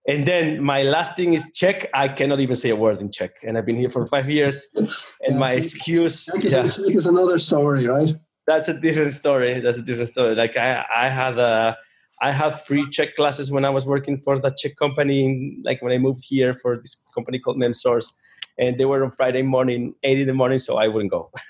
And 0.07 0.25
then 0.25 0.63
my 0.63 0.81
last 0.81 1.15
thing 1.15 1.33
is 1.33 1.43
Czech. 1.53 1.88
I 1.93 2.07
cannot 2.07 2.39
even 2.39 2.55
say 2.55 2.69
a 2.71 2.75
word 2.75 3.00
in 3.01 3.11
Czech, 3.11 3.33
and 3.45 3.57
I've 3.57 3.67
been 3.69 3.81
here 3.83 3.91
for 3.97 4.07
five 4.07 4.27
years. 4.29 4.57
And 5.25 5.38
my 5.38 5.51
excuse, 5.61 6.17
yeah, 6.39 6.65
is 7.00 7.05
another 7.05 7.38
story, 7.38 7.85
right? 7.95 8.11
That's 8.47 8.67
a 8.67 8.73
different 8.85 9.13
story. 9.13 9.59
That's 9.59 9.77
a 9.77 9.85
different 9.89 10.09
story. 10.09 10.33
Like 10.43 10.57
I, 10.57 10.83
I 11.03 11.07
had 11.19 11.38
a, 11.38 11.77
I 12.27 12.31
had 12.31 12.51
free 12.67 12.85
Czech 12.89 13.15
classes 13.15 13.51
when 13.55 13.63
I 13.69 13.69
was 13.77 13.85
working 13.85 14.17
for 14.25 14.39
the 14.39 14.51
Czech 14.59 14.75
company. 14.83 15.19
Like 15.63 15.79
when 15.83 15.93
I 15.93 16.00
moved 16.00 16.23
here 16.27 16.53
for 16.61 16.71
this 16.77 16.93
company 17.15 17.38
called 17.38 17.57
MemSource, 17.57 18.07
and 18.58 18.77
they 18.77 18.86
were 18.86 19.03
on 19.03 19.12
Friday 19.12 19.41
morning, 19.41 19.96
eight 20.03 20.20
in 20.20 20.27
the 20.27 20.34
morning, 20.34 20.60
so 20.60 20.77
I 20.77 20.88
wouldn't 20.88 21.12
go. 21.12 21.31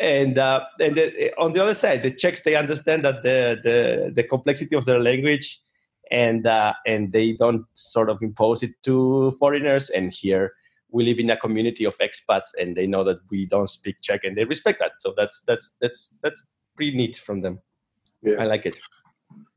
and 0.00 0.38
uh, 0.38 0.64
and 0.80 0.96
the, 0.96 1.32
on 1.38 1.52
the 1.52 1.62
other 1.62 1.74
side, 1.74 2.02
the 2.02 2.10
Czechs 2.10 2.40
they 2.40 2.56
understand 2.56 3.04
that 3.04 3.22
the 3.22 3.58
the, 3.62 4.12
the 4.14 4.22
complexity 4.22 4.76
of 4.76 4.84
their 4.84 5.00
language, 5.00 5.60
and 6.10 6.46
uh, 6.46 6.74
and 6.86 7.12
they 7.12 7.32
don't 7.32 7.64
sort 7.74 8.08
of 8.08 8.22
impose 8.22 8.62
it 8.62 8.72
to 8.84 9.32
foreigners. 9.32 9.90
And 9.90 10.12
here 10.12 10.52
we 10.90 11.04
live 11.04 11.18
in 11.18 11.30
a 11.30 11.36
community 11.36 11.84
of 11.84 11.96
expats, 11.98 12.48
and 12.60 12.76
they 12.76 12.86
know 12.86 13.04
that 13.04 13.18
we 13.30 13.46
don't 13.46 13.68
speak 13.68 13.96
Czech, 14.00 14.24
and 14.24 14.36
they 14.36 14.44
respect 14.44 14.78
that. 14.80 14.92
So 14.98 15.14
that's 15.16 15.42
that's 15.42 15.76
that's 15.80 16.12
that's 16.22 16.42
pretty 16.76 16.96
neat 16.96 17.16
from 17.16 17.40
them. 17.40 17.60
Yeah. 18.22 18.36
I 18.36 18.44
like 18.44 18.66
it. 18.66 18.78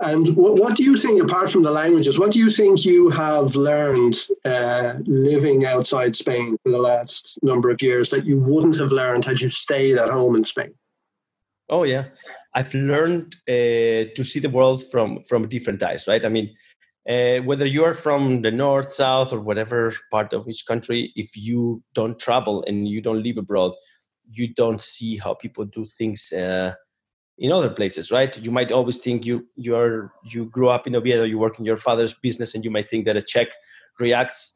And 0.01 0.35
what, 0.35 0.57
what 0.57 0.75
do 0.75 0.83
you 0.83 0.97
think, 0.97 1.23
apart 1.23 1.49
from 1.49 1.63
the 1.63 1.71
languages, 1.71 2.19
what 2.19 2.31
do 2.31 2.39
you 2.39 2.49
think 2.49 2.83
you 2.83 3.09
have 3.09 3.55
learned 3.55 4.17
uh, 4.43 4.95
living 5.05 5.65
outside 5.65 6.15
Spain 6.15 6.57
for 6.63 6.71
the 6.71 6.77
last 6.77 7.39
number 7.43 7.69
of 7.69 7.81
years 7.81 8.09
that 8.09 8.25
you 8.25 8.37
wouldn't 8.37 8.77
have 8.77 8.91
learned 8.91 9.23
had 9.23 9.39
you 9.39 9.49
stayed 9.49 9.97
at 9.97 10.09
home 10.09 10.35
in 10.35 10.43
Spain? 10.43 10.73
Oh 11.69 11.83
yeah, 11.83 12.05
I've 12.53 12.73
learned 12.73 13.37
uh, 13.47 14.11
to 14.15 14.23
see 14.23 14.39
the 14.39 14.49
world 14.49 14.83
from 14.91 15.23
from 15.23 15.47
different 15.47 15.81
eyes. 15.81 16.07
Right? 16.07 16.25
I 16.25 16.29
mean, 16.29 16.53
uh, 17.09 17.37
whether 17.43 17.65
you 17.65 17.83
are 17.83 17.93
from 17.93 18.41
the 18.41 18.51
north, 18.51 18.91
south, 18.91 19.31
or 19.31 19.39
whatever 19.39 19.93
part 20.11 20.33
of 20.33 20.47
each 20.47 20.65
country, 20.65 21.13
if 21.15 21.37
you 21.37 21.81
don't 21.93 22.19
travel 22.19 22.63
and 22.67 22.87
you 22.87 23.01
don't 23.01 23.23
live 23.23 23.37
abroad, 23.37 23.71
you 24.29 24.53
don't 24.53 24.81
see 24.81 25.17
how 25.17 25.33
people 25.33 25.65
do 25.65 25.87
things 25.97 26.33
uh, 26.33 26.73
in 27.37 27.51
other 27.51 27.69
places 27.69 28.11
right? 28.11 28.37
You 28.37 28.51
might 28.51 28.71
always 28.71 28.97
think 28.97 29.25
you 29.25 29.45
you're 29.55 30.13
you 30.23 30.45
grew 30.45 30.69
up 30.69 30.87
in 30.87 30.95
oviedo 30.95 31.23
you 31.23 31.37
work 31.37 31.59
in 31.59 31.65
your 31.65 31.77
father's 31.77 32.13
business 32.13 32.55
and 32.55 32.63
you 32.63 32.71
might 32.71 32.89
think 32.89 33.05
that 33.05 33.17
a 33.17 33.21
czech 33.21 33.49
reacts 33.99 34.55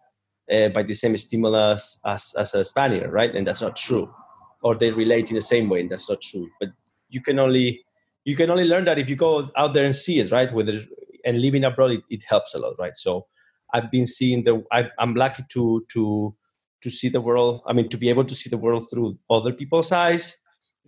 uh, 0.52 0.70
by 0.70 0.84
the 0.84 0.94
same 0.94 1.16
stimulus 1.18 2.00
as, 2.06 2.34
as 2.38 2.54
a 2.54 2.64
spaniard 2.64 3.12
right? 3.12 3.36
And 3.36 3.46
that's 3.46 3.62
not 3.62 3.76
true. 3.76 4.14
Or 4.62 4.76
they 4.76 4.92
relate 4.92 5.30
in 5.30 5.36
the 5.36 5.42
same 5.42 5.70
way 5.70 5.82
and 5.82 5.90
that's 5.90 6.10
not 6.10 6.22
true. 6.22 6.50
But 6.60 6.70
you 7.10 7.22
can 7.22 7.40
only 7.40 7.84
you 8.26 8.36
can 8.36 8.50
only 8.50 8.66
learn 8.66 8.86
that 8.86 9.00
if 9.00 9.10
you 9.10 9.16
go 9.16 9.50
out 9.56 9.74
there 9.74 9.86
and 9.86 9.96
see 9.96 10.20
it 10.20 10.32
right? 10.32 10.52
Whether 10.52 10.82
and 11.26 11.42
living 11.42 11.66
abroad 11.66 11.92
it, 11.92 12.04
it 12.10 12.24
helps 12.24 12.54
a 12.54 12.60
lot 12.60 12.76
right? 12.80 12.96
So 12.96 13.28
i've 13.74 13.92
been 13.92 14.06
seeing 14.06 14.44
the 14.44 14.64
I, 14.72 14.90
i'm 15.00 15.14
lucky 15.14 15.44
to 15.50 15.86
to 15.90 16.36
to 16.82 16.90
see 16.90 17.10
the 17.10 17.22
world 17.22 17.62
i 17.68 17.74
mean 17.74 17.90
to 17.90 17.98
be 17.98 18.10
able 18.10 18.26
to 18.26 18.36
see 18.36 18.50
the 18.50 18.58
world 18.58 18.88
through 18.90 19.18
other 19.30 19.54
people's 19.54 19.92
eyes 19.92 20.38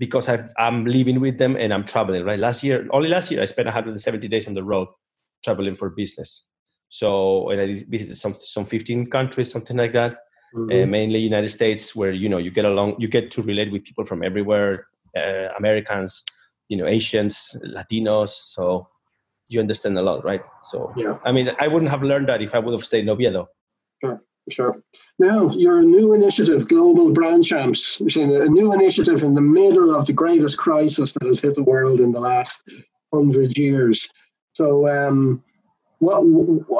because 0.02 0.28
i 0.28 0.38
am 0.58 0.84
living 0.86 1.20
with 1.20 1.38
them 1.38 1.56
and 1.56 1.72
i'm 1.72 1.86
traveling 1.86 2.24
right? 2.26 2.40
Last 2.40 2.64
year 2.64 2.88
only 2.90 3.08
last 3.08 3.30
year 3.30 3.40
i 3.40 3.46
spent 3.46 3.68
170 3.68 4.28
days 4.28 4.48
on 4.48 4.56
the 4.56 4.64
road 4.64 4.88
traveling 5.46 5.76
for 5.76 5.90
business. 5.92 6.48
So 6.90 7.50
and 7.52 7.62
i 7.62 7.66
visited 7.68 8.18
some 8.18 8.34
some 8.34 8.66
15 8.66 9.12
countries 9.12 9.52
something 9.52 9.78
like 9.78 9.94
that. 9.94 10.18
Mm-hmm. 10.54 10.84
uh, 10.84 10.86
mainly 10.86 11.20
united 11.20 11.48
states 11.48 11.96
where 11.96 12.12
you 12.12 12.28
know 12.28 12.38
you 12.46 12.52
get 12.52 12.66
along 12.66 12.90
you 13.00 13.08
get 13.08 13.32
to 13.36 13.42
relate 13.42 13.72
with 13.72 13.86
people 13.86 14.06
from 14.10 14.22
everywhere 14.22 14.72
uh, 15.16 15.48
americans 15.62 16.26
you 16.68 16.76
know 16.78 16.88
asians 16.88 17.36
latinos. 17.78 18.32
So 18.56 18.90
you 19.48 19.62
understand 19.62 19.98
a 19.98 20.02
lot 20.02 20.26
right? 20.26 20.46
So 20.64 20.92
yeah. 20.98 21.16
I 21.24 21.32
mean 21.32 21.48
i 21.64 21.68
wouldn't 21.72 21.92
have 21.96 22.04
learned 22.12 22.28
that 22.32 22.42
if 22.42 22.56
i 22.56 22.60
would 22.64 22.74
have 22.78 22.86
stayed 22.90 23.04
in 23.06 23.14
oviedo. 23.16 23.48
Sure 24.04 24.18
sure 24.50 24.82
now 25.20 25.50
your 25.52 25.84
new 25.84 26.14
initiative 26.14 26.68
global 26.68 27.12
brand 27.12 27.44
champs 27.44 28.00
which 28.00 28.18
is 28.18 28.24
a 28.24 28.50
new 28.50 28.74
initiative 28.74 29.24
in 29.24 29.34
the 29.34 29.42
middle 29.42 29.96
of 29.96 30.06
the 30.06 30.14
greatest 30.14 30.58
crisis 30.58 31.14
that 31.14 31.28
has 31.28 31.40
hit 31.40 31.56
the 31.56 31.64
world 31.64 32.02
in 32.02 32.12
the 32.12 32.20
last 32.20 32.64
hundred 33.14 33.58
years 33.58 34.10
so 34.54 34.88
um 34.90 35.44
what 36.00 36.24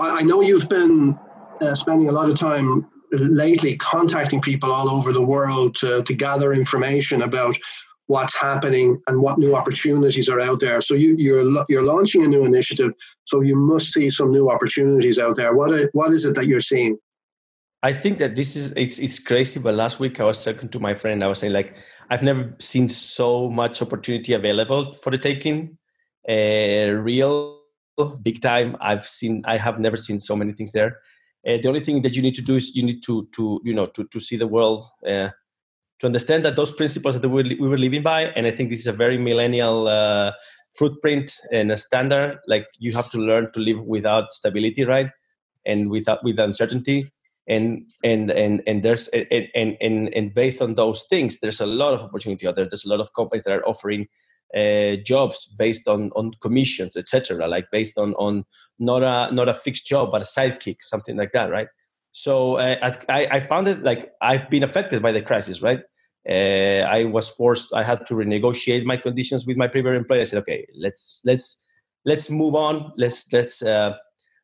i 0.02 0.22
know 0.22 0.42
you've 0.42 0.70
been 0.70 1.18
uh, 1.62 1.76
spending 1.76 2.10
a 2.10 2.12
lot 2.12 2.30
of 2.30 2.36
time 2.36 2.88
lately 3.12 3.76
contacting 3.78 4.42
people 4.42 4.72
all 4.72 4.90
over 4.90 5.12
the 5.12 5.22
world 5.22 5.76
to, 5.76 6.02
to 6.04 6.14
gather 6.14 6.54
information 6.54 7.22
about 7.24 7.58
what's 8.08 8.36
happening 8.36 9.02
and 9.08 9.22
what 9.22 9.38
new 9.38 9.56
opportunities 9.56 10.30
are 10.30 10.40
out 10.40 10.60
there. 10.60 10.82
So 10.82 10.96
you, 10.96 11.16
you're 11.18 11.66
you're 11.70 11.84
launching 11.84 12.24
a 12.26 12.28
new 12.28 12.46
initiative, 12.46 12.94
so 13.24 13.42
you 13.42 13.56
must 13.56 13.94
see 13.94 14.10
some 14.10 14.32
new 14.32 14.50
opportunities 14.50 15.20
out 15.20 15.36
there. 15.36 15.56
What 15.56 15.90
what 15.94 16.12
is 16.12 16.26
it 16.26 16.36
that 16.36 16.48
you're 16.48 16.62
seeing? 16.62 16.98
I 17.84 17.94
think 17.94 18.20
that 18.20 18.36
this 18.36 18.56
is 18.56 18.72
it's 18.72 19.00
it's 19.00 19.20
crazy. 19.20 19.60
But 19.60 19.74
last 19.76 20.00
week 20.00 20.20
I 20.20 20.24
was 20.24 20.44
talking 20.44 20.70
to 20.70 20.80
my 20.80 20.94
friend. 20.94 21.24
I 21.24 21.28
was 21.28 21.40
saying 21.40 21.54
like 21.54 21.78
I've 22.10 22.22
never 22.22 22.54
seen 22.60 22.90
so 22.90 23.50
much 23.50 23.82
opportunity 23.82 24.34
available 24.34 24.94
for 24.96 25.10
the 25.10 25.18
taking. 25.18 25.78
Uh, 26.30 26.92
real 27.02 27.62
big 28.22 28.42
time. 28.42 28.78
I've 28.80 29.08
seen 29.08 29.44
I 29.46 29.58
have 29.58 29.80
never 29.80 29.98
seen 29.98 30.20
so 30.20 30.36
many 30.36 30.54
things 30.54 30.72
there. 30.72 31.00
Uh, 31.48 31.58
the 31.58 31.68
only 31.68 31.80
thing 31.80 32.04
that 32.04 32.16
you 32.16 32.22
need 32.22 32.36
to 32.36 32.42
do 32.44 32.56
is 32.56 32.76
you 32.76 32.84
need 32.84 33.02
to 33.04 33.28
to 33.36 33.60
you 33.64 33.74
know 33.74 33.88
to 33.88 34.04
to 34.06 34.20
see 34.20 34.38
the 34.38 34.48
world. 34.48 34.86
Uh, 35.06 35.30
to 36.00 36.08
understand 36.08 36.44
that 36.44 36.56
those 36.56 36.72
principles 36.72 37.20
that 37.20 37.30
we 37.30 37.56
were 37.60 37.78
living 37.78 38.02
by, 38.02 38.26
and 38.36 38.48
I 38.48 38.52
think 38.52 38.72
this 38.72 38.80
is 38.80 38.88
a 38.88 38.92
very 38.92 39.20
millennial 39.20 39.88
uh, 39.88 40.32
footprint 40.76 41.32
and 41.52 41.72
a 41.72 41.78
standard. 41.78 42.40
Like 42.48 42.66
you 42.80 42.92
have 42.94 43.12
to 43.12 43.20
learn 43.20 43.52
to 43.52 43.60
live 43.60 43.80
without 43.84 44.32
stability, 44.32 44.84
right, 44.84 45.10
and 45.66 45.92
without 45.92 46.24
with 46.24 46.40
uncertainty, 46.40 47.12
and 47.48 47.86
and 48.04 48.32
and 48.32 48.62
and 48.68 48.84
there's 48.84 49.08
and 49.10 49.78
and 49.82 50.14
and 50.14 50.34
based 50.34 50.62
on 50.62 50.76
those 50.76 51.06
things, 51.10 51.40
there's 51.40 51.62
a 51.62 51.66
lot 51.66 51.94
of 51.94 52.02
opportunity 52.02 52.48
out 52.48 52.56
there. 52.56 52.68
There's 52.68 52.86
a 52.86 52.90
lot 52.90 53.00
of 53.00 53.14
companies 53.14 53.44
that 53.44 53.54
are 53.54 53.68
offering 53.68 54.08
uh, 54.56 54.98
jobs 55.06 55.46
based 55.58 55.88
on 55.88 56.12
on 56.16 56.32
commissions, 56.42 56.96
etc. 56.96 57.48
Like 57.48 57.66
based 57.72 57.98
on 57.98 58.14
on 58.16 58.46
not 58.80 59.04
a 59.04 59.34
not 59.34 59.50
a 59.50 59.54
fixed 59.54 59.86
job 59.86 60.12
but 60.12 60.22
a 60.22 60.26
sidekick, 60.26 60.78
something 60.82 61.18
like 61.18 61.32
that, 61.32 61.50
right? 61.50 61.68
So 62.14 62.58
uh, 62.58 62.94
I, 63.08 63.28
I 63.32 63.40
found 63.40 63.70
it 63.70 63.84
like 63.84 64.12
I've 64.22 64.50
been 64.50 64.64
affected 64.64 65.02
by 65.02 65.14
the 65.14 65.22
crisis, 65.22 65.62
right? 65.62 65.80
uh, 66.30 66.86
I 66.88 67.06
was 67.06 67.30
forced. 67.30 67.74
I 67.74 67.84
had 67.84 68.06
to 68.08 68.14
renegotiate 68.14 68.86
my 68.86 68.98
conditions 68.98 69.48
with 69.48 69.58
my 69.58 69.68
previous 69.68 69.98
employer. 69.98 70.22
I 70.22 70.26
said, 70.26 70.40
okay, 70.40 70.68
let's 70.76 71.22
let's 71.26 71.66
let's 72.06 72.30
move 72.30 72.56
on. 72.56 72.92
Let's 72.98 73.32
let's 73.34 73.64
uh, 73.64 73.96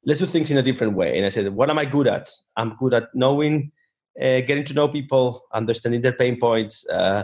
let's 0.07 0.19
do 0.21 0.25
things 0.25 0.49
in 0.49 0.57
a 0.57 0.63
different 0.63 0.93
way. 0.93 1.17
And 1.17 1.25
I 1.25 1.29
said, 1.29 1.53
what 1.53 1.69
am 1.69 1.77
I 1.77 1.85
good 1.85 2.07
at? 2.07 2.31
I'm 2.55 2.75
good 2.77 2.93
at 2.93 3.09
knowing, 3.13 3.71
uh, 4.19 4.39
getting 4.41 4.63
to 4.63 4.73
know 4.73 4.87
people, 4.87 5.43
understanding 5.53 6.01
their 6.01 6.13
pain 6.13 6.39
points, 6.39 6.87
uh, 6.89 7.23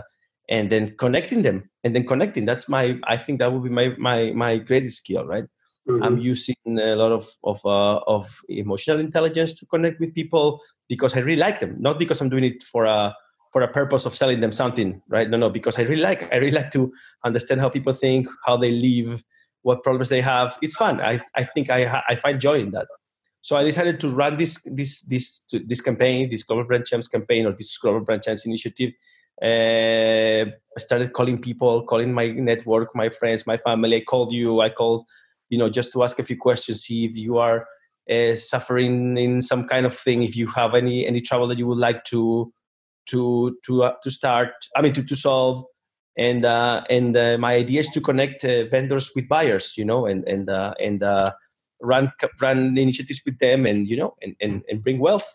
and 0.50 0.70
then 0.70 0.94
connecting 0.98 1.40
them. 1.42 1.68
And 1.82 1.94
then 1.94 2.06
connecting. 2.06 2.44
That's 2.44 2.68
my. 2.68 2.98
I 3.04 3.16
think 3.16 3.38
that 3.38 3.52
would 3.52 3.64
be 3.64 3.70
my 3.70 3.94
my 3.98 4.32
my 4.32 4.58
greatest 4.58 4.98
skill, 4.98 5.26
right? 5.26 5.44
Mm-hmm. 5.88 6.02
I'm 6.02 6.18
using 6.18 6.56
a 6.66 6.94
lot 6.94 7.12
of 7.12 7.28
of 7.42 7.60
uh, 7.64 8.00
of 8.06 8.26
emotional 8.48 9.00
intelligence 9.00 9.52
to 9.54 9.66
connect 9.66 10.00
with 10.00 10.14
people 10.14 10.60
because 10.88 11.16
I 11.16 11.20
really 11.20 11.40
like 11.40 11.60
them, 11.60 11.76
not 11.78 11.98
because 11.98 12.20
I'm 12.20 12.30
doing 12.30 12.44
it 12.44 12.62
for 12.62 12.84
a 12.84 13.14
for 13.52 13.62
a 13.62 13.68
purpose 13.68 14.06
of 14.06 14.14
selling 14.14 14.40
them 14.40 14.52
something, 14.52 15.00
right? 15.08 15.28
No, 15.28 15.36
no, 15.36 15.50
because 15.50 15.78
I 15.78 15.82
really 15.82 16.02
like 16.02 16.32
I 16.32 16.36
really 16.36 16.56
like 16.56 16.70
to 16.72 16.92
understand 17.24 17.60
how 17.60 17.68
people 17.68 17.92
think, 17.92 18.28
how 18.46 18.56
they 18.56 18.70
live, 18.70 19.22
what 19.64 19.82
problems 19.82 20.08
they 20.08 20.20
have. 20.20 20.56
It's 20.62 20.76
fun. 20.76 21.00
I 21.00 21.20
I 21.34 21.44
think 21.44 21.70
I 21.70 22.02
I 22.08 22.14
find 22.14 22.40
joy 22.40 22.58
in 22.60 22.70
that. 22.70 22.86
So 23.40 23.56
I 23.56 23.64
decided 23.64 23.98
to 24.00 24.08
run 24.08 24.36
this 24.36 24.62
this 24.70 25.02
this 25.02 25.44
this 25.66 25.80
campaign, 25.80 26.30
this 26.30 26.44
Global 26.44 26.64
Brand 26.64 26.86
Champs 26.86 27.08
campaign 27.08 27.46
or 27.46 27.52
this 27.52 27.76
Global 27.78 28.00
Brand 28.00 28.22
Champs 28.22 28.46
initiative. 28.46 28.92
Uh, 29.42 30.46
I 30.76 30.78
started 30.78 31.12
calling 31.12 31.40
people, 31.40 31.84
calling 31.86 32.14
my 32.14 32.28
network, 32.28 32.94
my 32.94 33.08
friends, 33.08 33.46
my 33.46 33.56
family. 33.56 33.96
I 33.96 34.04
called 34.04 34.32
you. 34.32 34.60
I 34.60 34.70
called, 34.70 35.04
you 35.50 35.58
know, 35.58 35.68
just 35.68 35.92
to 35.92 36.04
ask 36.04 36.18
a 36.20 36.22
few 36.22 36.36
questions, 36.36 36.82
see 36.82 37.04
if 37.04 37.16
you 37.16 37.38
are 37.38 37.66
uh, 38.08 38.36
suffering 38.36 39.16
in 39.18 39.42
some 39.42 39.66
kind 39.66 39.86
of 39.86 39.96
thing, 39.96 40.22
if 40.22 40.36
you 40.36 40.46
have 40.48 40.74
any 40.74 41.06
any 41.06 41.20
trouble 41.20 41.48
that 41.48 41.58
you 41.58 41.66
would 41.66 41.84
like 41.88 42.04
to 42.04 42.52
to 43.06 43.56
to 43.64 43.84
uh, 43.84 43.94
to 44.02 44.10
start 44.10 44.52
i 44.76 44.82
mean 44.82 44.92
to, 44.92 45.02
to 45.02 45.16
solve 45.16 45.64
and 46.16 46.44
uh, 46.44 46.82
and 46.90 47.16
uh, 47.16 47.36
my 47.38 47.54
idea 47.54 47.80
is 47.80 47.88
to 47.88 48.00
connect 48.00 48.44
uh, 48.44 48.64
vendors 48.66 49.12
with 49.14 49.28
buyers 49.28 49.74
you 49.76 49.84
know 49.84 50.06
and 50.06 50.26
and 50.28 50.48
uh, 50.48 50.74
and 50.80 51.02
uh, 51.02 51.30
run 51.82 52.10
run 52.40 52.78
initiatives 52.78 53.20
with 53.26 53.38
them 53.38 53.66
and 53.66 53.88
you 53.88 53.96
know 53.96 54.14
and 54.22 54.36
and, 54.40 54.62
and 54.68 54.82
bring 54.82 55.00
wealth 55.00 55.34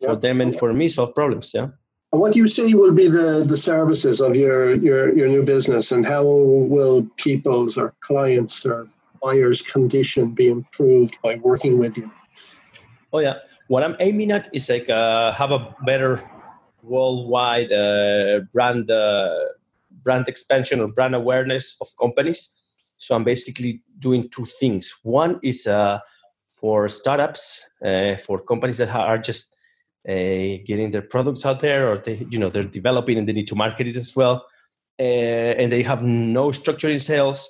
for 0.00 0.14
them 0.14 0.40
and 0.40 0.56
for 0.56 0.72
me 0.72 0.88
solve 0.88 1.14
problems 1.14 1.52
yeah 1.54 1.68
what 2.10 2.32
do 2.32 2.38
you 2.38 2.48
see 2.48 2.74
will 2.74 2.94
be 2.94 3.08
the, 3.08 3.44
the 3.46 3.56
services 3.56 4.20
of 4.20 4.34
your, 4.34 4.74
your, 4.76 5.14
your 5.14 5.28
new 5.28 5.42
business 5.42 5.92
and 5.92 6.06
how 6.06 6.24
will 6.24 7.06
people's 7.16 7.76
or 7.76 7.94
clients 8.00 8.64
or 8.64 8.88
buyers 9.22 9.60
condition 9.60 10.30
be 10.30 10.48
improved 10.48 11.18
by 11.22 11.36
working 11.36 11.78
with 11.78 11.98
you? 11.98 12.10
Oh 13.12 13.18
yeah. 13.18 13.34
What 13.66 13.82
I'm 13.82 13.96
aiming 14.00 14.30
at 14.30 14.48
is 14.54 14.70
like 14.70 14.88
uh, 14.88 15.32
have 15.32 15.50
a 15.50 15.74
better 15.84 16.22
worldwide 16.82 17.70
uh, 17.72 18.40
brand 18.54 18.90
uh, 18.90 19.44
brand 20.02 20.28
expansion 20.28 20.80
or 20.80 20.92
brand 20.92 21.14
awareness 21.14 21.76
of 21.80 21.88
companies. 21.98 22.54
So 22.96 23.14
I'm 23.14 23.24
basically 23.24 23.82
doing 23.98 24.28
two 24.30 24.46
things. 24.60 24.94
One 25.02 25.38
is 25.42 25.66
uh, 25.66 26.00
for 26.52 26.88
startups, 26.88 27.64
uh, 27.84 28.16
for 28.16 28.40
companies 28.40 28.78
that 28.78 28.90
are 28.94 29.18
just 29.18 29.54
uh, 30.08 30.58
getting 30.66 30.90
their 30.90 31.02
products 31.02 31.46
out 31.46 31.60
there, 31.60 31.90
or 31.90 31.98
they, 31.98 32.26
you 32.30 32.38
know, 32.38 32.50
they're 32.50 32.62
developing 32.62 33.18
and 33.18 33.28
they 33.28 33.32
need 33.32 33.46
to 33.48 33.54
market 33.54 33.86
it 33.86 33.96
as 33.96 34.16
well, 34.16 34.44
uh, 34.98 35.02
and 35.02 35.70
they 35.70 35.82
have 35.82 36.02
no 36.02 36.50
structure 36.50 36.88
in 36.88 36.98
sales. 36.98 37.48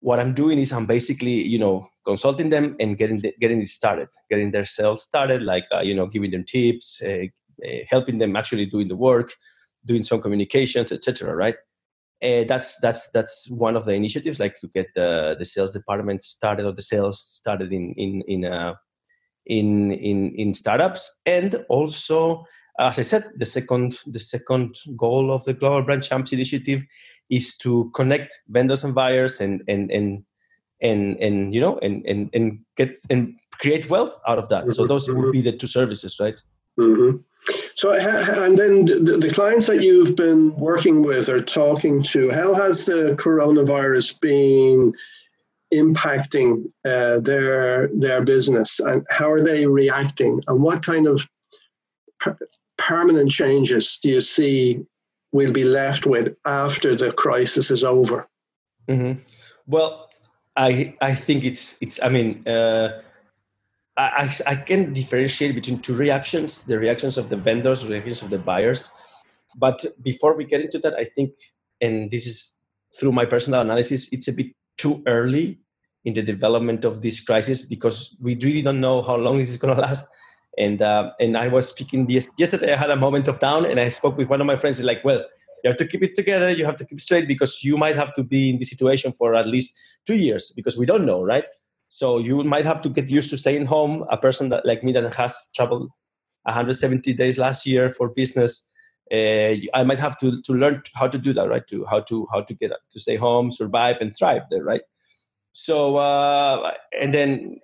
What 0.00 0.20
I'm 0.20 0.32
doing 0.32 0.58
is 0.58 0.72
I'm 0.72 0.86
basically, 0.86 1.46
you 1.46 1.58
know, 1.58 1.88
consulting 2.06 2.50
them 2.50 2.76
and 2.80 2.96
getting 2.96 3.20
the, 3.20 3.34
getting 3.40 3.60
it 3.60 3.68
started, 3.68 4.08
getting 4.30 4.50
their 4.50 4.64
sales 4.64 5.02
started, 5.02 5.42
like 5.42 5.64
you 5.82 5.94
know, 5.94 6.06
giving 6.06 6.30
them 6.30 6.44
tips, 6.44 7.02
uh, 7.02 7.24
helping 7.88 8.18
them 8.18 8.36
actually 8.36 8.66
doing 8.66 8.88
the 8.88 8.96
work, 8.96 9.32
doing 9.84 10.02
some 10.02 10.20
communications, 10.20 10.92
etc. 10.92 11.34
Right? 11.34 11.56
Uh, 12.22 12.44
that's 12.44 12.78
that's 12.80 13.08
that's 13.10 13.50
one 13.50 13.76
of 13.76 13.86
the 13.86 13.94
initiatives, 13.94 14.38
like 14.38 14.54
to 14.56 14.68
get 14.68 14.88
the 14.94 15.36
the 15.38 15.44
sales 15.44 15.72
department 15.72 16.22
started 16.22 16.66
or 16.66 16.72
the 16.72 16.82
sales 16.82 17.20
started 17.20 17.72
in 17.72 17.94
in 17.96 18.22
in 18.28 18.44
uh, 18.44 18.74
in 19.46 19.90
in 19.92 20.34
in 20.34 20.52
startups, 20.52 21.18
and 21.24 21.64
also 21.68 22.44
as 22.78 22.98
I 22.98 23.02
said, 23.02 23.24
the 23.36 23.46
second 23.46 23.98
the 24.06 24.20
second 24.20 24.74
goal 24.96 25.32
of 25.32 25.44
the 25.44 25.54
Global 25.54 25.82
Brand 25.82 26.02
Champs 26.02 26.32
initiative 26.32 26.82
is 27.30 27.56
to 27.58 27.90
connect 27.94 28.40
vendors 28.48 28.84
and 28.84 28.94
buyers 28.94 29.40
and 29.40 29.62
and 29.68 29.90
and 29.90 30.24
and 30.80 31.16
and 31.20 31.54
you 31.54 31.60
know 31.60 31.78
and 31.78 32.04
and 32.06 32.30
and 32.32 32.60
get 32.76 32.98
and 33.10 33.38
create 33.60 33.90
wealth 33.90 34.18
out 34.26 34.38
of 34.38 34.48
that. 34.48 34.70
So 34.70 34.86
those 34.86 35.10
would 35.10 35.32
be 35.32 35.42
the 35.42 35.52
two 35.52 35.66
services, 35.66 36.18
right? 36.20 36.40
Mm-hmm. 36.80 37.16
So, 37.74 37.92
and 37.94 38.58
then 38.58 38.84
the, 38.84 39.16
the, 39.18 39.32
clients 39.32 39.66
that 39.66 39.82
you've 39.82 40.14
been 40.14 40.54
working 40.56 41.02
with 41.02 41.28
or 41.28 41.40
talking 41.40 42.02
to, 42.04 42.30
how 42.30 42.52
has 42.54 42.84
the 42.84 43.16
coronavirus 43.18 44.20
been 44.20 44.92
impacting 45.72 46.70
uh, 46.84 47.20
their 47.20 47.88
their 47.88 48.22
business, 48.22 48.80
and 48.80 49.06
how 49.08 49.30
are 49.30 49.42
they 49.42 49.66
reacting, 49.66 50.42
and 50.48 50.62
what 50.62 50.84
kind 50.84 51.06
of 51.06 51.26
per- 52.18 52.36
permanent 52.76 53.30
changes 53.30 53.98
do 54.02 54.10
you 54.10 54.20
see 54.20 54.84
we'll 55.32 55.52
be 55.52 55.64
left 55.64 56.06
with 56.06 56.36
after 56.44 56.94
the 56.94 57.12
crisis 57.12 57.70
is 57.70 57.84
over? 57.84 58.28
Mm-hmm. 58.88 59.20
Well, 59.66 60.10
I 60.56 60.94
I 61.00 61.14
think 61.14 61.44
it's 61.44 61.76
it's 61.80 62.00
I 62.02 62.10
mean. 62.10 62.46
Uh, 62.46 63.00
I, 64.00 64.30
I 64.46 64.56
can 64.56 64.92
differentiate 64.92 65.54
between 65.54 65.80
two 65.80 65.94
reactions 65.94 66.62
the 66.62 66.78
reactions 66.78 67.18
of 67.18 67.28
the 67.28 67.36
vendors, 67.36 67.88
reactions 67.88 68.22
of 68.22 68.30
the 68.30 68.38
buyers. 68.38 68.90
But 69.56 69.84
before 70.02 70.36
we 70.36 70.44
get 70.44 70.60
into 70.60 70.78
that, 70.80 70.94
I 70.94 71.04
think, 71.04 71.34
and 71.80 72.10
this 72.10 72.26
is 72.26 72.56
through 72.98 73.12
my 73.12 73.24
personal 73.24 73.60
analysis, 73.60 74.08
it's 74.12 74.28
a 74.28 74.32
bit 74.32 74.48
too 74.78 75.02
early 75.06 75.60
in 76.04 76.14
the 76.14 76.22
development 76.22 76.84
of 76.84 77.02
this 77.02 77.20
crisis 77.20 77.62
because 77.62 78.16
we 78.24 78.34
really 78.36 78.62
don't 78.62 78.80
know 78.80 79.02
how 79.02 79.16
long 79.16 79.38
this 79.38 79.50
is 79.50 79.56
going 79.56 79.74
to 79.74 79.80
last. 79.80 80.04
And 80.58 80.82
uh, 80.82 81.12
and 81.20 81.36
I 81.36 81.48
was 81.48 81.68
speaking 81.68 82.08
yesterday. 82.10 82.72
I 82.72 82.76
had 82.76 82.90
a 82.90 82.96
moment 82.96 83.28
of 83.28 83.38
down, 83.38 83.64
and 83.64 83.78
I 83.78 83.88
spoke 83.88 84.16
with 84.16 84.28
one 84.28 84.40
of 84.40 84.46
my 84.46 84.56
friends. 84.56 84.82
Like, 84.82 85.04
well, 85.04 85.24
you 85.62 85.70
have 85.70 85.76
to 85.76 85.86
keep 85.86 86.02
it 86.02 86.14
together. 86.16 86.50
You 86.50 86.64
have 86.64 86.76
to 86.76 86.84
keep 86.84 87.00
straight 87.00 87.28
because 87.28 87.62
you 87.62 87.76
might 87.76 87.96
have 87.96 88.12
to 88.14 88.22
be 88.22 88.50
in 88.50 88.58
this 88.58 88.68
situation 88.68 89.12
for 89.12 89.34
at 89.34 89.46
least 89.46 89.78
two 90.06 90.16
years 90.16 90.52
because 90.56 90.76
we 90.76 90.86
don't 90.86 91.06
know, 91.06 91.22
right? 91.22 91.44
So 91.90 92.18
you 92.18 92.44
might 92.44 92.64
have 92.64 92.80
to 92.82 92.88
get 92.88 93.10
used 93.10 93.30
to 93.30 93.36
staying 93.36 93.66
home. 93.66 94.04
A 94.10 94.16
person 94.16 94.48
that 94.50 94.64
like 94.64 94.84
me 94.84 94.92
that 94.92 95.12
has 95.14 95.48
traveled 95.56 95.90
170 96.44 97.12
days 97.14 97.36
last 97.36 97.66
year 97.66 97.90
for 97.90 98.08
business, 98.08 98.64
uh, 99.12 99.58
I 99.74 99.82
might 99.84 99.98
have 99.98 100.16
to 100.18 100.40
to 100.40 100.52
learn 100.52 100.82
how 100.94 101.08
to 101.08 101.18
do 101.18 101.32
that, 101.32 101.48
right? 101.48 101.66
To 101.66 101.84
how 101.86 102.00
to 102.02 102.28
how 102.32 102.42
to 102.42 102.54
get 102.54 102.70
to 102.92 103.00
stay 103.00 103.16
home, 103.16 103.50
survive, 103.50 103.96
and 104.00 104.16
thrive 104.16 104.42
there, 104.52 104.62
right? 104.62 104.82
So 105.50 105.96
uh, 105.96 106.74
and 106.98 107.12
then 107.12 107.58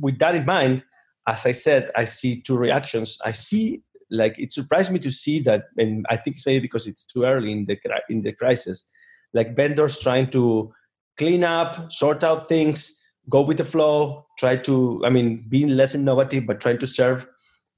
with 0.00 0.18
that 0.18 0.34
in 0.34 0.44
mind, 0.44 0.84
as 1.26 1.46
I 1.46 1.52
said, 1.52 1.90
I 1.96 2.04
see 2.04 2.42
two 2.42 2.58
reactions. 2.58 3.18
I 3.24 3.32
see 3.32 3.82
like 4.10 4.38
it 4.38 4.52
surprised 4.52 4.92
me 4.92 4.98
to 4.98 5.10
see 5.10 5.40
that, 5.40 5.64
and 5.78 6.04
I 6.10 6.18
think 6.18 6.36
it's 6.36 6.46
maybe 6.46 6.60
because 6.60 6.86
it's 6.86 7.06
too 7.06 7.24
early 7.24 7.52
in 7.52 7.64
the 7.64 7.78
in 8.10 8.20
the 8.20 8.34
crisis, 8.34 8.84
like 9.32 9.56
vendors 9.56 9.98
trying 9.98 10.28
to 10.32 10.74
clean 11.16 11.42
up, 11.42 11.90
sort 11.90 12.22
out 12.22 12.50
things, 12.50 12.99
go 13.28 13.42
with 13.42 13.58
the 13.58 13.64
flow, 13.64 14.26
try 14.38 14.56
to, 14.56 15.02
I 15.04 15.10
mean, 15.10 15.44
being 15.48 15.68
less 15.68 15.94
innovative, 15.94 16.46
but 16.46 16.60
trying 16.60 16.78
to 16.78 16.86
serve 16.86 17.26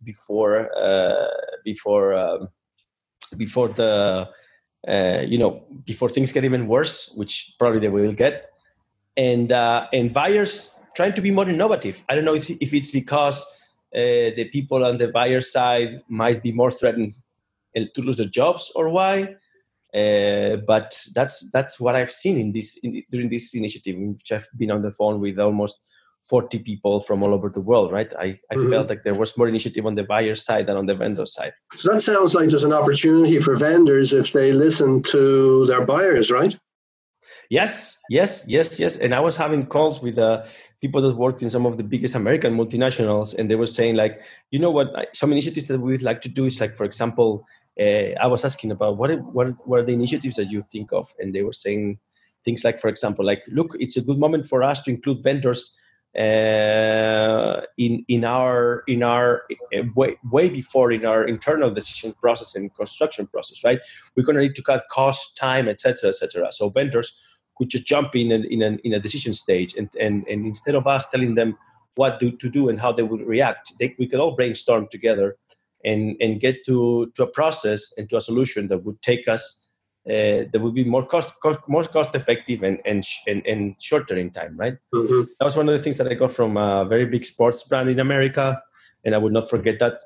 before 0.04 0.70
uh, 0.76 1.28
before 1.64 2.14
um, 2.14 2.48
before 3.36 3.68
the 3.68 4.28
uh, 4.86 5.22
you 5.26 5.38
know 5.38 5.64
before 5.84 6.08
things 6.08 6.32
get 6.32 6.44
even 6.44 6.66
worse, 6.66 7.12
which 7.14 7.54
probably 7.58 7.80
they 7.80 7.88
will 7.88 8.12
get, 8.12 8.50
and 9.16 9.52
uh, 9.52 9.88
and 9.92 10.12
buyers 10.12 10.70
trying 10.94 11.12
to 11.14 11.22
be 11.22 11.30
more 11.30 11.48
innovative. 11.48 12.04
I 12.08 12.14
don't 12.14 12.24
know 12.24 12.34
if 12.34 12.50
it's 12.50 12.90
because 12.90 13.42
uh, 13.94 14.34
the 14.36 14.48
people 14.52 14.84
on 14.84 14.98
the 14.98 15.08
buyer 15.08 15.40
side 15.40 16.02
might 16.08 16.42
be 16.42 16.52
more 16.52 16.70
threatened 16.70 17.14
to 17.74 18.02
lose 18.02 18.18
their 18.18 18.26
jobs 18.26 18.70
or 18.74 18.88
why. 18.90 19.36
Uh, 19.94 20.56
but 20.66 20.98
that's 21.14 21.50
that's 21.50 21.78
what 21.78 21.94
I've 21.94 22.12
seen 22.12 22.38
in 22.38 22.52
this 22.52 22.78
in, 22.82 23.02
during 23.10 23.28
this 23.28 23.54
initiative, 23.54 23.96
which 23.98 24.32
I've 24.32 24.48
been 24.56 24.70
on 24.70 24.82
the 24.82 24.90
phone 24.90 25.20
with 25.20 25.38
almost 25.38 25.78
40 26.22 26.60
people 26.60 27.00
from 27.00 27.22
all 27.22 27.34
over 27.34 27.48
the 27.48 27.60
world, 27.60 27.90
right? 27.90 28.12
I, 28.18 28.38
I 28.50 28.54
mm-hmm. 28.54 28.70
felt 28.70 28.88
like 28.88 29.02
there 29.02 29.14
was 29.14 29.36
more 29.36 29.48
initiative 29.48 29.86
on 29.86 29.96
the 29.96 30.04
buyer 30.04 30.34
side 30.34 30.66
than 30.66 30.76
on 30.76 30.86
the 30.86 30.94
vendor 30.94 31.26
side. 31.26 31.52
So 31.76 31.92
that 31.92 32.00
sounds 32.00 32.34
like 32.34 32.48
there's 32.50 32.64
an 32.64 32.72
opportunity 32.72 33.40
for 33.40 33.56
vendors 33.56 34.12
if 34.12 34.32
they 34.32 34.52
listen 34.52 35.02
to 35.04 35.66
their 35.66 35.84
buyers, 35.84 36.30
right? 36.30 36.56
Yes, 37.50 37.98
yes, 38.08 38.44
yes, 38.46 38.80
yes. 38.80 38.96
And 38.96 39.14
I 39.14 39.20
was 39.20 39.36
having 39.36 39.66
calls 39.66 40.00
with 40.00 40.16
uh, 40.16 40.44
people 40.80 41.02
that 41.02 41.16
worked 41.16 41.42
in 41.42 41.50
some 41.50 41.66
of 41.66 41.76
the 41.76 41.84
biggest 41.84 42.14
American 42.14 42.56
multinationals, 42.56 43.34
and 43.34 43.50
they 43.50 43.56
were 43.56 43.66
saying 43.66 43.96
like, 43.96 44.20
you 44.50 44.58
know 44.58 44.70
what? 44.70 45.14
Some 45.14 45.32
initiatives 45.32 45.66
that 45.66 45.80
we'd 45.80 46.02
like 46.02 46.20
to 46.22 46.28
do 46.28 46.46
is 46.46 46.60
like, 46.60 46.76
for 46.76 46.84
example, 46.84 47.46
uh, 47.80 48.14
I 48.20 48.26
was 48.26 48.44
asking 48.44 48.70
about 48.70 48.98
what 48.98 49.10
what 49.32 49.54
what 49.66 49.80
are 49.80 49.84
the 49.84 49.92
initiatives 49.92 50.36
that 50.36 50.50
you 50.50 50.64
think 50.70 50.92
of, 50.92 51.12
and 51.18 51.34
they 51.34 51.42
were 51.42 51.52
saying 51.52 51.98
things 52.44 52.64
like, 52.64 52.80
for 52.80 52.88
example, 52.88 53.24
like, 53.24 53.42
look, 53.48 53.76
it's 53.78 53.96
a 53.96 54.02
good 54.02 54.18
moment 54.18 54.46
for 54.46 54.62
us 54.62 54.82
to 54.82 54.90
include 54.90 55.22
vendors 55.22 55.76
uh, 56.18 57.62
in 57.78 58.04
in 58.08 58.24
our 58.24 58.82
in 58.86 59.02
our 59.02 59.44
uh, 59.74 59.82
way, 59.96 60.16
way 60.30 60.50
before 60.50 60.92
in 60.92 61.06
our 61.06 61.24
internal 61.24 61.70
decision 61.70 62.12
process 62.20 62.54
and 62.54 62.74
construction 62.74 63.26
process 63.26 63.64
right? 63.64 63.80
We're 64.14 64.24
going 64.24 64.36
to 64.36 64.42
need 64.42 64.54
to 64.56 64.62
cut 64.62 64.84
cost 64.90 65.38
time 65.38 65.68
etc 65.68 66.10
etc 66.10 66.52
so 66.52 66.68
vendors 66.68 67.18
could 67.56 67.70
just 67.70 67.86
jump 67.86 68.14
in 68.14 68.30
in, 68.30 68.44
in, 68.44 68.62
a, 68.62 68.76
in 68.84 68.92
a 68.92 69.00
decision 69.00 69.32
stage 69.32 69.74
and, 69.74 69.88
and, 69.98 70.26
and 70.28 70.44
instead 70.44 70.74
of 70.74 70.86
us 70.86 71.06
telling 71.06 71.34
them 71.34 71.56
what 71.94 72.20
do, 72.20 72.30
to 72.30 72.50
do 72.50 72.68
and 72.68 72.78
how 72.78 72.92
they 72.92 73.02
would 73.02 73.22
react 73.22 73.72
they, 73.78 73.94
we 73.98 74.06
could 74.06 74.20
all 74.20 74.36
brainstorm 74.36 74.88
together 74.90 75.38
and, 75.84 76.16
and 76.20 76.40
get 76.40 76.64
to, 76.64 77.10
to 77.14 77.24
a 77.24 77.26
process 77.26 77.92
and 77.96 78.08
to 78.10 78.16
a 78.16 78.20
solution 78.20 78.68
that 78.68 78.84
would 78.84 79.00
take 79.02 79.28
us 79.28 79.58
uh, 80.08 80.50
that 80.50 80.60
would 80.60 80.74
be 80.74 80.82
more 80.82 81.06
cost, 81.06 81.38
cost, 81.40 81.60
more 81.68 81.84
cost 81.84 82.12
effective 82.16 82.64
and 82.64 82.80
and, 82.84 83.04
and, 83.28 83.46
and 83.46 83.80
shorter 83.80 84.16
in 84.16 84.30
time 84.30 84.56
right 84.56 84.76
mm-hmm. 84.92 85.22
that 85.38 85.44
was 85.44 85.56
one 85.56 85.68
of 85.68 85.74
the 85.74 85.78
things 85.78 85.96
that 85.96 86.08
i 86.08 86.14
got 86.14 86.32
from 86.32 86.56
a 86.56 86.84
very 86.84 87.06
big 87.06 87.24
sports 87.24 87.62
brand 87.62 87.88
in 87.88 88.00
america 88.00 88.60
and 89.04 89.14
i 89.14 89.18
would 89.18 89.32
not 89.32 89.48
forget 89.48 89.78
that 89.78 90.00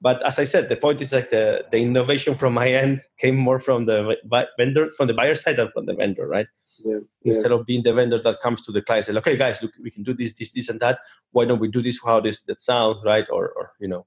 but 0.00 0.24
as 0.24 0.38
I 0.38 0.44
said, 0.44 0.68
the 0.68 0.76
point 0.76 1.00
is 1.00 1.12
like 1.12 1.30
the, 1.30 1.64
the 1.72 1.78
innovation 1.78 2.34
from 2.34 2.54
my 2.54 2.72
end 2.72 3.00
came 3.18 3.36
more 3.36 3.58
from 3.58 3.86
the 3.86 4.16
vendor, 4.56 4.90
from 4.90 5.08
the 5.08 5.14
buyer 5.14 5.34
side 5.34 5.56
than 5.56 5.70
from 5.72 5.86
the 5.86 5.94
vendor, 5.94 6.26
right? 6.26 6.46
Yeah, 6.84 6.98
Instead 7.24 7.50
yeah. 7.50 7.56
of 7.56 7.66
being 7.66 7.82
the 7.82 7.92
vendor 7.92 8.18
that 8.18 8.38
comes 8.40 8.60
to 8.62 8.72
the 8.72 8.80
client 8.80 9.08
and 9.08 9.14
say, 9.14 9.18
okay, 9.18 9.36
guys, 9.36 9.60
look, 9.60 9.72
we 9.82 9.90
can 9.90 10.04
do 10.04 10.14
this, 10.14 10.34
this, 10.34 10.52
this, 10.52 10.68
and 10.68 10.78
that. 10.80 11.00
Why 11.32 11.46
don't 11.46 11.58
we 11.58 11.68
do 11.68 11.82
this? 11.82 11.98
How 12.04 12.20
does 12.20 12.40
that 12.42 12.60
sound, 12.60 13.04
right? 13.04 13.26
Or, 13.30 13.48
or 13.50 13.72
you 13.80 13.88
know. 13.88 14.06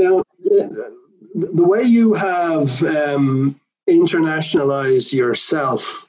Now, 0.00 0.24
the, 0.38 0.96
the 1.34 1.68
way 1.68 1.82
you 1.82 2.14
have 2.14 2.82
um, 2.82 3.60
internationalized 3.86 5.12
yourself, 5.12 6.08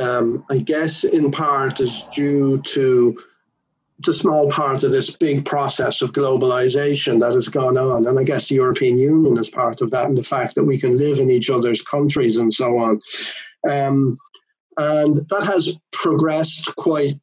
um, 0.00 0.44
I 0.50 0.58
guess 0.58 1.04
in 1.04 1.30
part 1.30 1.80
is 1.80 2.08
due 2.12 2.60
to 2.62 3.16
it's 4.00 4.08
a 4.08 4.14
small 4.14 4.50
part 4.50 4.82
of 4.82 4.90
this 4.90 5.14
big 5.14 5.44
process 5.44 6.02
of 6.02 6.12
globalization 6.12 7.20
that 7.20 7.34
has 7.34 7.48
gone 7.48 7.78
on. 7.78 8.08
And 8.08 8.18
I 8.18 8.24
guess 8.24 8.48
the 8.48 8.56
European 8.56 8.98
Union 8.98 9.38
is 9.38 9.48
part 9.48 9.80
of 9.80 9.92
that, 9.92 10.06
and 10.06 10.18
the 10.18 10.24
fact 10.24 10.56
that 10.56 10.64
we 10.64 10.76
can 10.76 10.98
live 10.98 11.20
in 11.20 11.30
each 11.30 11.48
other's 11.48 11.82
countries 11.82 12.38
and 12.38 12.52
so 12.52 12.76
on. 12.78 13.00
Um, 13.70 14.18
and 14.76 15.18
that 15.28 15.44
has 15.44 15.78
progressed 15.92 16.74
quite 16.74 17.20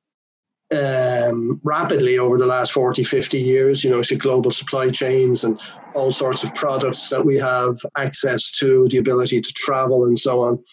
um, 0.76 1.60
rapidly 1.64 2.20
over 2.20 2.38
the 2.38 2.46
last 2.46 2.72
40, 2.72 3.04
50 3.04 3.40
years. 3.40 3.84
You 3.84 3.92
know, 3.92 4.02
see 4.02 4.16
global 4.16 4.52
supply 4.52 4.90
chains 4.90 5.44
and 5.44 5.60
all 5.96 6.12
sorts 6.12 6.44
of 6.44 6.54
products 6.56 7.10
that 7.10 7.26
we 7.26 7.38
have 7.38 7.78
access 7.98 8.52
to, 8.60 8.88
the 8.90 8.98
ability 8.98 9.42
to 9.42 9.54
travel 9.54 10.06
and 10.06 10.18
so 10.18 10.42
on. 10.42 10.64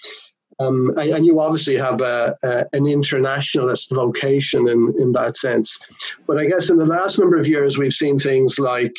Um, 0.58 0.90
and, 0.96 1.10
and, 1.10 1.26
you 1.26 1.38
obviously 1.38 1.76
have 1.76 2.00
a, 2.00 2.34
a, 2.42 2.64
an 2.72 2.86
internationalist 2.86 3.94
vocation 3.94 4.66
in, 4.68 4.94
in 4.98 5.12
that 5.12 5.36
sense. 5.36 5.78
But 6.26 6.38
I 6.38 6.46
guess 6.46 6.70
in 6.70 6.78
the 6.78 6.86
last 6.86 7.18
number 7.18 7.36
of 7.36 7.46
years, 7.46 7.76
we've 7.76 7.92
seen 7.92 8.18
things 8.18 8.58
like 8.58 8.94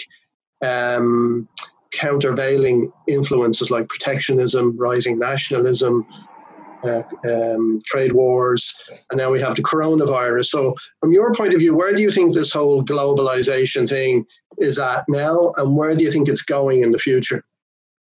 um, 0.62 1.48
countervailing 1.92 2.92
influences 3.08 3.72
like 3.72 3.88
protectionism, 3.88 4.78
rising 4.78 5.18
nationalism, 5.18 6.06
uh, 6.84 7.04
um, 7.26 7.80
trade 7.86 8.14
wars, 8.14 8.76
and 9.10 9.18
now 9.18 9.32
we 9.32 9.42
have 9.42 9.56
the 9.56 9.64
coronavirus. 9.64 10.46
So, 10.46 10.76
from 11.00 11.12
your 11.12 11.34
point 11.34 11.54
of 11.54 11.60
view, 11.60 11.76
where 11.76 11.94
do 11.94 12.02
you 12.02 12.12
think 12.12 12.34
this 12.34 12.52
whole 12.52 12.84
globalization 12.84 13.88
thing 13.88 14.26
is 14.58 14.80
at 14.80 15.06
now, 15.08 15.52
and 15.58 15.76
where 15.76 15.96
do 15.96 16.04
you 16.04 16.12
think 16.12 16.28
it's 16.28 16.42
going 16.42 16.82
in 16.82 16.92
the 16.92 16.98
future? 16.98 17.44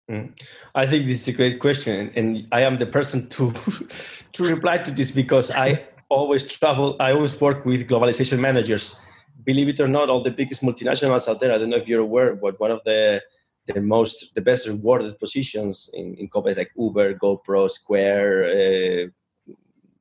Mm. 0.09 0.31
I 0.75 0.87
think 0.87 1.07
this 1.07 1.21
is 1.21 1.27
a 1.29 1.33
great 1.33 1.59
question, 1.59 2.11
and 2.15 2.47
I 2.51 2.61
am 2.61 2.77
the 2.77 2.85
person 2.85 3.27
to 3.29 3.51
to 4.33 4.43
reply 4.43 4.77
to 4.79 4.91
this 4.91 5.11
because 5.11 5.51
I 5.51 5.83
always 6.09 6.43
travel. 6.43 6.95
I 6.99 7.13
always 7.13 7.39
work 7.39 7.65
with 7.65 7.87
globalization 7.87 8.39
managers. 8.39 8.95
Believe 9.43 9.69
it 9.69 9.79
or 9.79 9.87
not, 9.87 10.09
all 10.09 10.21
the 10.21 10.31
biggest 10.31 10.61
multinationals 10.61 11.27
out 11.27 11.39
there. 11.39 11.51
I 11.51 11.57
don't 11.57 11.69
know 11.69 11.77
if 11.77 11.87
you're 11.87 12.01
aware, 12.01 12.35
but 12.35 12.59
one 12.59 12.71
of 12.71 12.83
the 12.83 13.21
the 13.67 13.81
most 13.81 14.33
the 14.35 14.41
best 14.41 14.67
rewarded 14.67 15.17
positions 15.19 15.89
in, 15.93 16.15
in 16.15 16.27
companies 16.29 16.57
like 16.57 16.71
Uber, 16.77 17.15
GoPro, 17.15 17.69
Square, 17.69 18.45
uh, 18.45 19.07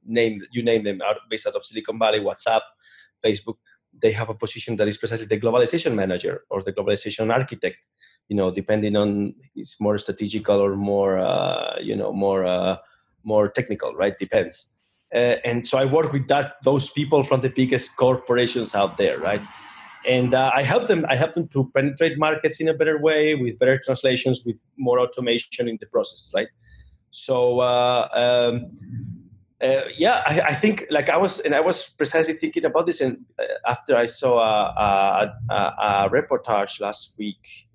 name 0.04 0.42
you 0.50 0.62
name 0.62 0.84
them, 0.84 1.00
out, 1.02 1.16
based 1.28 1.46
out 1.46 1.54
of 1.54 1.64
Silicon 1.64 1.98
Valley, 1.98 2.20
WhatsApp, 2.20 2.62
Facebook. 3.24 3.56
They 4.00 4.12
have 4.12 4.30
a 4.30 4.34
position 4.34 4.76
that 4.76 4.88
is 4.88 4.96
precisely 4.96 5.26
the 5.26 5.40
globalization 5.40 5.94
manager 5.94 6.44
or 6.48 6.62
the 6.62 6.72
globalization 6.72 7.32
architect. 7.32 7.86
You 8.28 8.36
know, 8.36 8.50
depending 8.50 8.96
on 8.96 9.34
it's 9.56 9.80
more 9.80 9.98
strategical 9.98 10.60
or 10.60 10.76
more 10.76 11.18
uh, 11.18 11.76
you 11.80 11.96
know 11.96 12.12
more 12.12 12.46
uh, 12.46 12.76
more 13.24 13.48
technical, 13.48 13.94
right? 13.94 14.16
Depends. 14.18 14.68
Uh, 15.12 15.36
and 15.44 15.66
so 15.66 15.76
I 15.76 15.84
work 15.84 16.12
with 16.12 16.28
that 16.28 16.54
those 16.62 16.90
people 16.90 17.24
from 17.24 17.40
the 17.40 17.50
biggest 17.50 17.96
corporations 17.96 18.74
out 18.74 18.96
there, 18.96 19.18
right? 19.18 19.42
And 20.06 20.34
uh, 20.34 20.50
I 20.54 20.62
help 20.62 20.88
them. 20.88 21.04
I 21.08 21.16
help 21.16 21.34
them 21.34 21.48
to 21.48 21.70
penetrate 21.74 22.18
markets 22.18 22.60
in 22.60 22.68
a 22.68 22.74
better 22.74 22.98
way 22.98 23.34
with 23.34 23.58
better 23.58 23.78
translations, 23.78 24.42
with 24.44 24.64
more 24.76 24.98
automation 24.98 25.68
in 25.68 25.78
the 25.80 25.86
process, 25.86 26.32
right? 26.34 26.48
So 27.10 27.60
uh, 27.60 28.08
um, 28.12 28.70
uh, 29.60 29.82
yeah, 29.96 30.22
I, 30.26 30.40
I, 30.40 30.54
think 30.54 30.86
like 30.90 31.10
I 31.10 31.16
was, 31.16 31.40
and 31.40 31.54
I 31.54 31.60
was 31.60 31.90
precisely 31.90 32.34
thinking 32.34 32.64
about 32.64 32.86
this, 32.86 33.00
and 33.00 33.18
uh, 33.38 33.44
after 33.66 33.96
I 33.96 34.06
saw 34.06 34.38
a, 34.38 35.34
a, 35.50 35.54
a, 35.54 36.10
reportage 36.10 36.80
last 36.80 37.16
week 37.18 37.68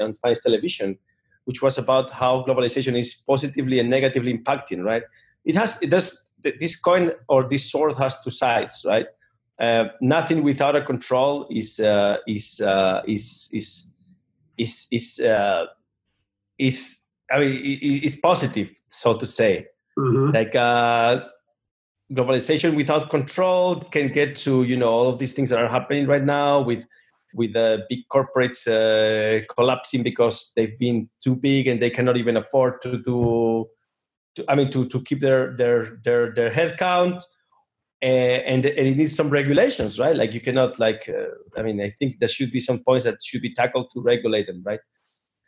on 0.00 0.14
Spanish 0.14 0.38
television, 0.40 0.98
which 1.44 1.60
was 1.60 1.76
about 1.76 2.10
how 2.10 2.44
globalization 2.44 2.96
is 2.96 3.14
positively 3.14 3.80
and 3.80 3.90
negatively 3.90 4.36
impacting, 4.36 4.84
right? 4.84 5.02
It 5.44 5.56
has, 5.56 5.80
it 5.82 5.90
does. 5.90 6.30
This 6.60 6.78
coin 6.78 7.12
or 7.28 7.48
this 7.48 7.70
sword 7.70 7.94
has 7.96 8.20
two 8.20 8.30
sides, 8.30 8.84
right? 8.86 9.06
Uh, 9.58 9.84
nothing 10.00 10.42
without 10.42 10.74
a 10.74 10.82
control 10.82 11.46
is 11.48 11.78
uh, 11.78 12.16
is, 12.26 12.60
uh, 12.60 13.02
is 13.06 13.48
is 13.52 13.86
is 14.58 14.86
is 14.90 15.20
uh, 15.20 15.66
is 16.58 17.02
I 17.30 17.40
mean 17.40 17.78
is 17.80 18.16
positive, 18.16 18.72
so 18.88 19.16
to 19.16 19.26
say. 19.26 19.68
Mm-hmm. 19.96 20.34
Like 20.34 20.56
uh, 20.56 21.24
globalization 22.12 22.74
without 22.74 23.10
control 23.10 23.76
can 23.76 24.08
get 24.08 24.36
to 24.36 24.64
you 24.64 24.76
know 24.76 24.88
all 24.88 25.08
of 25.08 25.18
these 25.18 25.32
things 25.32 25.50
that 25.50 25.58
are 25.58 25.68
happening 25.68 26.06
right 26.06 26.24
now 26.24 26.60
with 26.60 26.86
with 27.34 27.52
the 27.52 27.84
big 27.88 28.00
corporates 28.12 28.66
uh, 28.68 29.44
collapsing 29.54 30.02
because 30.02 30.52
they've 30.54 30.78
been 30.78 31.08
too 31.22 31.34
big 31.34 31.66
and 31.66 31.82
they 31.82 31.90
cannot 31.90 32.16
even 32.16 32.36
afford 32.36 32.80
to 32.82 32.98
do 32.98 33.66
to, 34.36 34.44
I 34.48 34.54
mean 34.54 34.70
to 34.70 34.86
to 34.88 35.00
keep 35.02 35.20
their 35.20 35.56
their 35.56 35.98
their 36.04 36.32
their 36.32 36.50
head 36.50 36.76
count 36.78 37.22
and, 38.04 38.66
and 38.66 38.88
it 38.88 38.96
needs 38.96 39.14
some 39.14 39.30
regulations 39.30 39.98
right 39.98 40.16
like 40.16 40.34
you 40.34 40.40
cannot 40.40 40.78
like 40.78 41.08
uh, 41.08 41.58
I 41.58 41.62
mean 41.62 41.80
I 41.80 41.90
think 41.90 42.18
there 42.18 42.28
should 42.28 42.52
be 42.52 42.60
some 42.60 42.80
points 42.80 43.04
that 43.04 43.22
should 43.22 43.42
be 43.42 43.54
tackled 43.54 43.90
to 43.92 44.00
regulate 44.00 44.46
them 44.46 44.62
right 44.64 44.80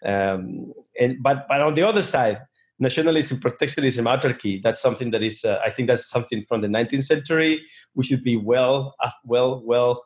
um, 0.04 0.72
and 1.00 1.22
but 1.22 1.46
but 1.48 1.60
on 1.60 1.74
the 1.74 1.82
other 1.82 2.02
side 2.02 2.38
nationalism, 2.78 3.40
protectionism, 3.40 4.06
autarky. 4.06 4.62
That's 4.62 4.80
something 4.80 5.10
that 5.12 5.22
is, 5.22 5.44
uh, 5.44 5.60
I 5.64 5.70
think, 5.70 5.88
that's 5.88 6.08
something 6.08 6.44
from 6.46 6.60
the 6.60 6.68
19th 6.68 7.04
century. 7.04 7.62
We 7.94 8.04
should 8.04 8.22
be 8.22 8.36
well, 8.36 8.94
well, 9.24 9.62
well, 9.64 10.04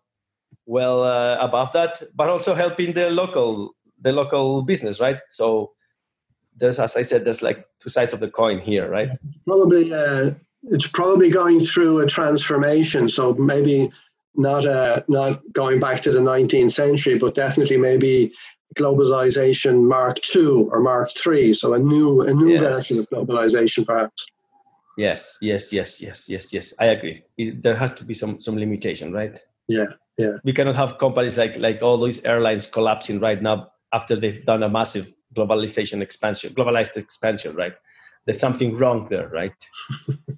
well 0.67 1.05
uh, 1.05 1.37
above 1.41 1.73
that, 1.73 2.03
but 2.15 2.29
also 2.29 2.55
helping 2.55 2.93
the 2.93 3.11
local, 3.11 3.75
the 4.01 4.13
local 4.13 4.63
business, 4.63 5.01
right? 5.01 5.19
So 5.29 5.73
there's, 6.57 6.79
as 6.79 6.97
I 6.97 7.03
said, 7.03 7.25
there's 7.25 7.43
like 7.43 7.65
two 7.83 7.91
sides 7.91 8.13
of 8.13 8.21
the 8.21 8.31
coin 8.31 8.61
here, 8.61 8.89
right? 8.89 9.11
Probably, 9.47 9.93
uh, 9.93 10.33
it's 10.65 10.87
probably 10.87 11.31
going 11.31 11.61
through 11.61 12.01
a 12.01 12.07
transformation. 12.07 13.09
So 13.09 13.35
maybe 13.35 13.91
not 14.37 14.67
uh, 14.67 15.03
not 15.09 15.41
going 15.53 15.81
back 15.81 16.01
to 16.03 16.13
the 16.13 16.21
19th 16.21 16.73
century, 16.73 17.19
but 17.19 17.35
definitely 17.35 17.77
maybe 17.77 18.33
globalization 18.77 19.85
Mark 19.89 20.19
II 20.35 20.69
or 20.71 20.81
Mark 20.81 21.11
III, 21.27 21.55
so 21.55 21.75
a 21.75 21.79
new 21.79 22.23
a 22.23 22.33
new 22.33 22.51
yes. 22.51 22.61
version 22.61 22.99
of 23.01 23.09
globalization, 23.11 23.87
perhaps. 23.87 24.27
Yes, 24.97 25.39
yes, 25.41 25.73
yes, 25.73 26.03
yes, 26.03 26.29
yes, 26.29 26.53
yes. 26.53 26.75
I 26.79 26.87
agree. 26.87 27.23
It, 27.39 27.63
there 27.63 27.77
has 27.77 27.93
to 27.93 28.05
be 28.05 28.15
some 28.15 28.39
some 28.39 28.57
limitation, 28.57 29.13
right? 29.13 29.41
Yeah, 29.67 29.87
yeah. 30.19 30.37
We 30.45 30.53
cannot 30.53 30.75
have 30.75 30.99
companies 30.99 31.39
like 31.39 31.57
like 31.57 31.83
all 31.83 31.99
these 31.99 32.25
airlines 32.25 32.67
collapsing 32.67 33.21
right 33.21 33.41
now 33.41 33.73
after 33.93 34.15
they've 34.17 34.45
done 34.45 34.63
a 34.63 34.69
massive 34.69 35.15
globalization 35.35 36.01
expansion, 36.01 36.55
globalized 36.55 36.97
expansion, 36.97 37.57
right? 37.57 37.75
There's 38.25 38.39
something 38.39 38.77
wrong 38.77 39.07
there, 39.09 39.29
right? 39.29 39.55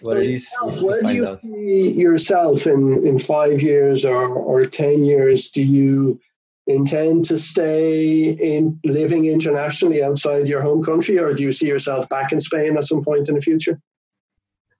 what 0.00 0.16
it 0.18 0.26
is, 0.26 0.54
where 0.82 1.02
do 1.02 1.12
you 1.12 1.26
out. 1.26 1.42
see 1.42 1.92
yourself 1.92 2.66
in 2.66 3.06
in 3.06 3.18
five 3.18 3.60
years 3.60 4.04
or 4.04 4.28
or 4.28 4.66
ten 4.66 5.04
years? 5.04 5.48
Do 5.48 5.62
you 5.62 6.20
intend 6.66 7.24
to 7.26 7.38
stay 7.38 8.30
in 8.30 8.78
living 8.84 9.26
internationally 9.26 10.02
outside 10.02 10.48
your 10.48 10.62
home 10.62 10.82
country, 10.82 11.18
or 11.18 11.34
do 11.34 11.42
you 11.42 11.52
see 11.52 11.66
yourself 11.66 12.08
back 12.08 12.32
in 12.32 12.40
Spain 12.40 12.76
at 12.76 12.84
some 12.84 13.02
point 13.02 13.28
in 13.28 13.34
the 13.34 13.40
future? 13.40 13.80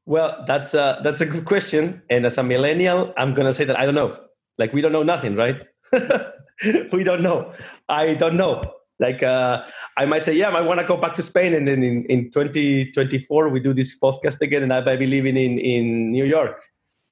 Well, 0.07 0.45
that's 0.47 0.75
a 0.75 1.01
that's 1.05 1.21
a 1.21 1.27
good 1.27 1.45
question. 1.45 2.03
And 2.11 2.27
as 2.27 2.39
a 2.39 2.43
millennial, 2.43 3.13
I'm 3.17 3.35
gonna 3.35 3.53
say 3.53 3.65
that 3.65 3.79
I 3.79 3.85
don't 3.85 3.95
know. 3.95 4.17
Like 4.59 4.73
we 4.73 4.81
don't 4.81 4.93
know 4.93 5.03
nothing, 5.03 5.37
right? 5.37 5.67
we 6.93 7.05
don't 7.05 7.23
know. 7.23 7.53
I 7.89 8.15
don't 8.15 8.37
know. 8.37 8.63
Like 9.01 9.23
uh, 9.23 9.65
I 9.97 10.05
might 10.05 10.25
say, 10.25 10.35
yeah, 10.37 10.51
I 10.51 10.61
want 10.61 10.79
to 10.79 10.87
go 10.87 10.97
back 10.97 11.15
to 11.15 11.23
Spain, 11.23 11.55
and 11.55 11.67
then 11.67 11.83
in, 11.83 12.05
in 12.05 12.31
2024 12.31 13.49
we 13.49 13.59
do 13.59 13.73
this 13.73 13.99
podcast 13.99 14.41
again, 14.43 14.63
and 14.63 14.73
I 14.73 14.85
might 14.85 14.99
be 14.99 15.07
living 15.07 15.37
in 15.39 15.59
in 15.59 16.13
New 16.13 16.27
York 16.27 16.63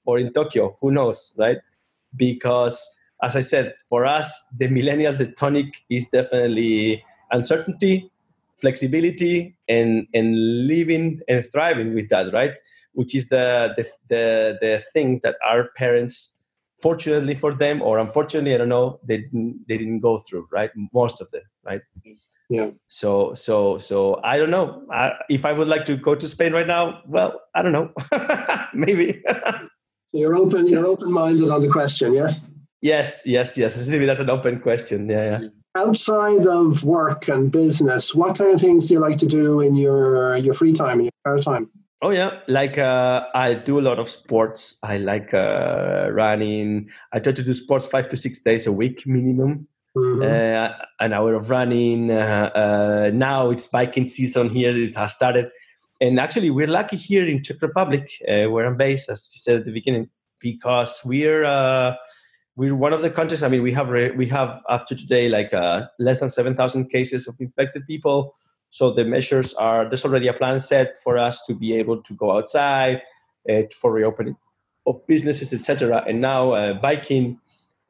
or 0.05 0.19
in 0.19 0.33
Tokyo. 0.33 0.77
Who 0.81 0.93
knows, 0.93 1.35
right? 1.39 1.57
Because 2.15 2.87
as 3.23 3.35
I 3.35 3.41
said, 3.41 3.75
for 3.89 4.05
us, 4.05 4.43
the 4.57 4.69
millennials, 4.69 5.19
the 5.19 5.27
tonic 5.27 5.83
is 5.91 6.07
definitely 6.09 7.05
uncertainty, 7.33 8.11
flexibility, 8.61 9.57
and 9.69 10.07
and 10.15 10.67
living 10.67 11.21
and 11.29 11.45
thriving 11.51 11.95
with 11.95 12.11
that, 12.11 12.33
right? 12.33 12.53
Which 12.93 13.15
is 13.15 13.29
the 13.29 13.75
the 13.77 13.85
the, 14.09 14.59
the 14.61 14.85
thing 14.93 15.21
that 15.23 15.37
our 15.49 15.71
parents, 15.77 16.38
fortunately 16.81 17.35
for 17.35 17.53
them, 17.55 17.83
or 17.83 17.99
unfortunately, 17.99 18.55
I 18.55 18.59
don't 18.59 18.69
know, 18.69 19.01
they 19.05 19.19
didn't 19.19 19.65
they 19.69 19.77
didn't 19.77 20.01
go 20.01 20.19
through, 20.19 20.49
right? 20.53 20.71
Most 20.93 21.21
of 21.21 21.31
them, 21.31 21.43
right? 21.65 21.81
Yeah. 22.49 22.71
So 22.87 23.35
so 23.35 23.77
so 23.77 24.21
I 24.25 24.39
don't 24.39 24.51
know. 24.51 24.87
I, 24.91 25.13
if 25.29 25.45
I 25.45 25.53
would 25.53 25.69
like 25.69 25.85
to 25.87 25.97
go 25.97 26.15
to 26.15 26.29
Spain 26.29 26.53
right 26.53 26.67
now, 26.67 27.03
well, 27.07 27.41
I 27.55 27.63
don't 27.63 27.73
know. 27.73 27.93
Maybe. 28.75 29.23
you're 30.13 30.35
open. 30.35 30.67
You're 30.67 30.87
open 30.87 31.13
minded 31.13 31.51
on 31.51 31.61
the 31.61 31.69
question, 31.69 32.15
yes. 32.15 32.41
Yes, 32.81 33.27
yes, 33.27 33.59
yes. 33.59 33.75
That's 33.75 34.21
an 34.21 34.31
open 34.31 34.61
question. 34.61 35.09
Yeah, 35.09 35.41
yeah. 35.41 35.49
Outside 35.75 36.47
of 36.47 36.85
work 36.85 37.29
and 37.29 37.51
business, 37.51 38.15
what 38.15 38.39
kind 38.39 38.55
of 38.55 38.61
things 38.61 38.89
do 38.89 38.95
you 38.95 39.01
like 39.01 39.19
to 39.19 39.27
do 39.27 39.61
in 39.61 39.75
your 39.75 40.37
your 40.37 40.55
free 40.55 40.73
time, 40.73 41.01
in 41.01 41.07
your 41.07 41.13
spare 41.21 41.39
time? 41.39 41.71
Oh 42.01 42.11
yeah, 42.11 42.41
like 42.47 42.79
uh, 42.79 43.27
I 43.35 43.55
do 43.55 43.81
a 43.81 43.83
lot 43.83 43.99
of 43.99 44.09
sports. 44.09 44.79
I 44.85 44.99
like 44.99 45.35
uh, 45.35 46.09
running. 46.13 46.89
I 47.13 47.19
try 47.19 47.33
to 47.33 47.43
do 47.43 47.53
sports 47.55 47.87
five 47.87 48.09
to 48.09 48.17
six 48.17 48.41
days 48.41 48.67
a 48.67 48.73
week 48.73 49.05
minimum. 49.07 49.67
Mm-hmm. 49.97 50.23
Uh, 50.23 50.85
an 51.01 51.13
hour 51.13 51.35
of 51.35 51.51
running. 51.51 52.11
Uh, 52.13 52.51
uh, 52.55 53.11
now 53.13 53.51
it's 53.51 53.67
biking 53.67 54.07
season 54.07 54.49
here. 54.49 54.71
It 54.71 54.95
has 54.95 55.13
started, 55.13 55.51
and 56.01 56.21
actually 56.21 56.51
we're 56.51 56.69
lucky 56.69 56.97
here 56.97 57.27
in 57.27 57.43
Czech 57.43 57.61
Republic, 57.63 58.09
uh, 58.29 58.45
where 58.45 58.65
I'm 58.65 58.77
based, 58.77 59.09
as 59.11 59.29
you 59.35 59.41
said 59.41 59.57
at 59.57 59.65
the 59.65 59.73
beginning, 59.73 60.09
because 60.41 61.01
we're 61.05 61.45
we're 62.59 62.75
one 62.75 62.93
of 62.93 63.03
the 63.03 63.11
countries. 63.11 63.43
I 63.43 63.49
mean, 63.49 63.63
we 63.63 63.73
have 63.73 63.89
re, 63.89 64.11
we 64.11 64.27
have 64.27 64.61
up 64.69 64.87
to 64.87 64.95
today 64.97 65.29
like 65.29 65.55
uh, 65.55 65.87
less 65.99 66.21
than 66.21 66.29
seven 66.29 66.57
thousand 66.57 66.91
cases 66.91 67.27
of 67.27 67.37
infected 67.41 67.87
people. 67.87 68.35
So 68.71 68.93
the 68.93 69.05
measures 69.05 69.55
are 69.55 69.89
there's 69.89 70.05
already 70.05 70.29
a 70.29 70.33
plan 70.33 70.61
set 70.61 71.03
for 71.03 71.19
us 71.19 71.45
to 71.47 71.55
be 71.55 71.75
able 71.75 72.03
to 72.03 72.15
go 72.15 72.37
outside 72.37 73.03
uh, 73.49 73.63
for 73.81 73.93
reopening 73.93 74.37
of 74.87 75.07
businesses, 75.07 75.53
etc. 75.53 76.05
And 76.07 76.21
now 76.21 76.53
uh, 76.53 76.75
biking 76.75 77.41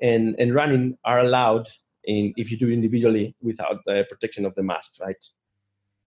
and 0.00 0.36
and 0.38 0.54
running 0.54 0.96
are 1.04 1.20
allowed 1.20 1.68
in 2.04 2.32
if 2.36 2.50
you 2.50 2.56
do 2.56 2.70
individually 2.70 3.34
without 3.42 3.84
the 3.84 4.06
protection 4.08 4.46
of 4.46 4.54
the 4.54 4.62
mask, 4.62 5.00
right? 5.00 5.22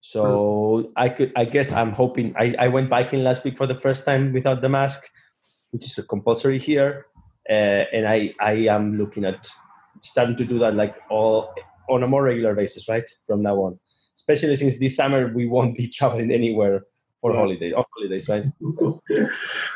So 0.00 0.92
I 0.96 1.08
could 1.08 1.32
I 1.36 1.44
guess 1.44 1.72
I'm 1.72 1.92
hoping 1.92 2.34
I, 2.36 2.54
I 2.58 2.68
went 2.68 2.90
biking 2.90 3.22
last 3.22 3.44
week 3.44 3.56
for 3.56 3.66
the 3.66 3.78
first 3.80 4.04
time 4.04 4.32
without 4.32 4.60
the 4.60 4.68
mask, 4.68 5.10
which 5.70 5.84
is 5.84 6.04
compulsory 6.08 6.58
here 6.58 7.06
uh, 7.48 7.84
and 7.92 8.06
I 8.06 8.34
I 8.40 8.52
am 8.70 8.98
looking 8.98 9.24
at 9.24 9.48
starting 10.00 10.36
to 10.36 10.44
do 10.44 10.58
that 10.60 10.74
like 10.74 10.96
all 11.10 11.52
on 11.88 12.02
a 12.02 12.06
more 12.06 12.22
regular 12.22 12.54
basis, 12.54 12.88
right 12.88 13.08
from 13.26 13.42
now 13.42 13.56
on. 13.56 13.78
Especially 14.14 14.54
since 14.56 14.78
this 14.78 14.96
summer 14.96 15.32
we 15.34 15.46
won't 15.46 15.76
be 15.76 15.86
traveling 15.98 16.30
anywhere 16.30 16.84
for 17.20 17.34
holiday 17.34 17.72
on 17.72 17.84
holidays, 17.94 18.28
right? 18.28 18.46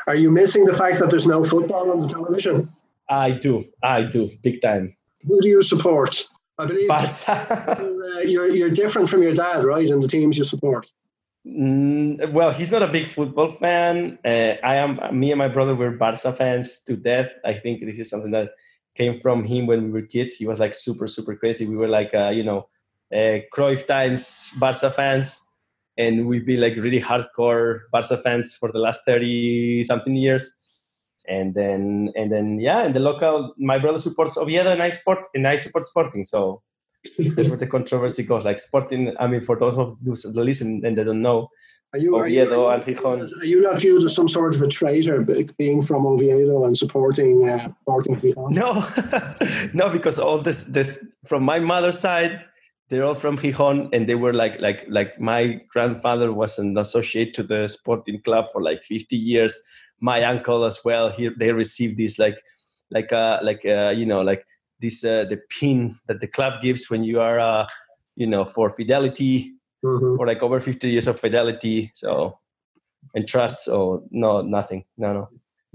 Are 0.07 0.15
you 0.15 0.31
missing 0.31 0.65
the 0.65 0.73
fact 0.73 0.99
that 0.99 1.09
there's 1.09 1.27
no 1.27 1.43
football 1.43 1.91
on 1.91 1.99
the 2.01 2.07
television? 2.07 2.69
I 3.09 3.31
do, 3.31 3.63
I 3.81 4.03
do, 4.03 4.29
big 4.43 4.61
time. 4.61 4.95
Who 5.25 5.41
do 5.41 5.47
you 5.47 5.63
support? 5.63 6.27
I 6.59 6.65
believe 6.65 6.89
you're, 6.89 6.97
uh, 7.27 8.19
you're, 8.25 8.49
you're 8.49 8.69
different 8.69 9.09
from 9.09 9.23
your 9.23 9.33
dad, 9.33 9.63
right? 9.63 9.89
And 9.89 10.03
the 10.03 10.07
teams 10.07 10.37
you 10.37 10.43
support. 10.43 10.91
Mm, 11.45 12.33
well, 12.33 12.51
he's 12.51 12.71
not 12.71 12.83
a 12.83 12.87
big 12.87 13.07
football 13.07 13.51
fan. 13.51 14.19
Uh, 14.25 14.55
I 14.63 14.75
am. 14.75 14.99
Me 15.17 15.31
and 15.31 15.39
my 15.39 15.47
brother 15.47 15.75
were 15.75 15.91
Barca 15.91 16.33
fans 16.33 16.79
to 16.79 16.97
death. 16.97 17.29
I 17.45 17.53
think 17.53 17.85
this 17.85 17.99
is 17.99 18.09
something 18.09 18.31
that 18.31 18.49
came 18.95 19.17
from 19.19 19.45
him 19.45 19.67
when 19.67 19.83
we 19.83 19.89
were 19.91 20.01
kids. 20.01 20.33
He 20.33 20.45
was 20.45 20.59
like 20.59 20.75
super, 20.75 21.07
super 21.07 21.35
crazy. 21.35 21.65
We 21.65 21.77
were 21.77 21.87
like, 21.87 22.13
uh, 22.13 22.29
you 22.29 22.43
know, 22.43 22.67
uh, 23.13 23.39
Cruyff 23.53 23.87
times 23.87 24.51
Barca 24.57 24.91
fans, 24.91 25.41
and 25.97 26.27
we've 26.27 26.45
been 26.45 26.61
like 26.61 26.75
really 26.75 26.99
hardcore 26.99 27.81
Barca 27.91 28.17
fans 28.17 28.55
for 28.55 28.71
the 28.71 28.79
last 28.79 29.01
thirty 29.05 29.83
something 29.83 30.15
years. 30.15 30.53
And 31.29 31.53
then, 31.53 32.13
and 32.15 32.31
then, 32.31 32.57
yeah, 32.57 32.83
and 32.83 32.95
the 32.95 33.01
local. 33.01 33.53
My 33.57 33.77
brother 33.79 33.99
supports 33.99 34.37
Oviedo, 34.37 34.71
and 34.71 34.81
I 34.81 34.89
support, 34.89 35.27
and 35.33 35.45
I 35.45 35.57
support 35.57 35.85
Sporting. 35.85 36.23
So 36.23 36.61
that's 37.17 37.49
where 37.49 37.57
the 37.57 37.67
controversy 37.67 38.23
goes. 38.23 38.45
Like 38.45 38.61
Sporting, 38.61 39.13
I 39.19 39.27
mean, 39.27 39.41
for 39.41 39.57
those 39.57 39.77
of 39.77 39.97
those 40.01 40.23
that 40.23 40.33
listen 40.41 40.81
and 40.85 40.97
they 40.97 41.03
don't 41.03 41.21
know, 41.21 41.49
are 41.93 41.99
you, 41.99 42.17
Oviedo 42.17 42.65
are 42.65 42.77
you, 42.79 42.97
are 43.05 43.17
you, 43.17 43.27
are 43.41 43.45
you 43.45 43.61
not 43.61 43.79
viewed 43.79 44.03
as 44.03 44.13
some 44.13 44.27
sort 44.27 44.55
of 44.55 44.61
a 44.61 44.67
traitor 44.67 45.25
being 45.57 45.81
from 45.81 46.05
Oviedo 46.05 46.65
and 46.65 46.77
supporting 46.77 47.47
uh, 47.47 47.69
Sporting 47.81 48.17
Gijón? 48.17 48.51
No, 48.51 48.85
no, 49.73 49.89
because 49.89 50.19
all 50.19 50.37
this, 50.37 50.65
this 50.65 50.99
from 51.25 51.43
my 51.43 51.59
mother's 51.59 51.97
side, 51.97 52.41
they're 52.89 53.03
all 53.03 53.15
from 53.15 53.37
Gijón, 53.37 53.89
and 53.93 54.07
they 54.07 54.15
were 54.15 54.33
like, 54.33 54.59
like, 54.59 54.85
like 54.87 55.19
my 55.19 55.59
grandfather 55.69 56.31
was 56.31 56.57
an 56.57 56.77
associate 56.77 57.33
to 57.35 57.43
the 57.43 57.67
Sporting 57.67 58.21
Club 58.21 58.45
for 58.51 58.61
like 58.61 58.83
50 58.83 59.15
years. 59.15 59.61
My 59.99 60.23
uncle 60.23 60.63
as 60.63 60.79
well. 60.85 61.09
Here, 61.09 61.33
they 61.37 61.51
received 61.51 61.97
this 61.97 62.19
like, 62.19 62.41
like, 62.91 63.11
uh, 63.11 63.39
like, 63.41 63.65
uh, 63.65 63.93
you 63.95 64.05
know, 64.05 64.21
like 64.21 64.45
this 64.79 65.03
uh, 65.03 65.25
the 65.25 65.39
pin 65.49 65.93
that 66.07 66.19
the 66.19 66.27
club 66.27 66.61
gives 66.61 66.89
when 66.89 67.03
you 67.03 67.19
are 67.19 67.39
uh, 67.39 67.65
you 68.15 68.27
know 68.27 68.45
for 68.45 68.69
fidelity 68.69 69.53
mm-hmm. 69.83 70.19
or 70.19 70.27
like 70.27 70.43
over 70.43 70.59
50 70.59 70.89
years 70.89 71.07
of 71.07 71.19
fidelity 71.19 71.91
so 71.93 72.37
and 73.15 73.27
trust 73.27 73.65
so 73.65 74.03
no 74.11 74.41
nothing 74.41 74.83
no 74.97 75.13
no 75.13 75.29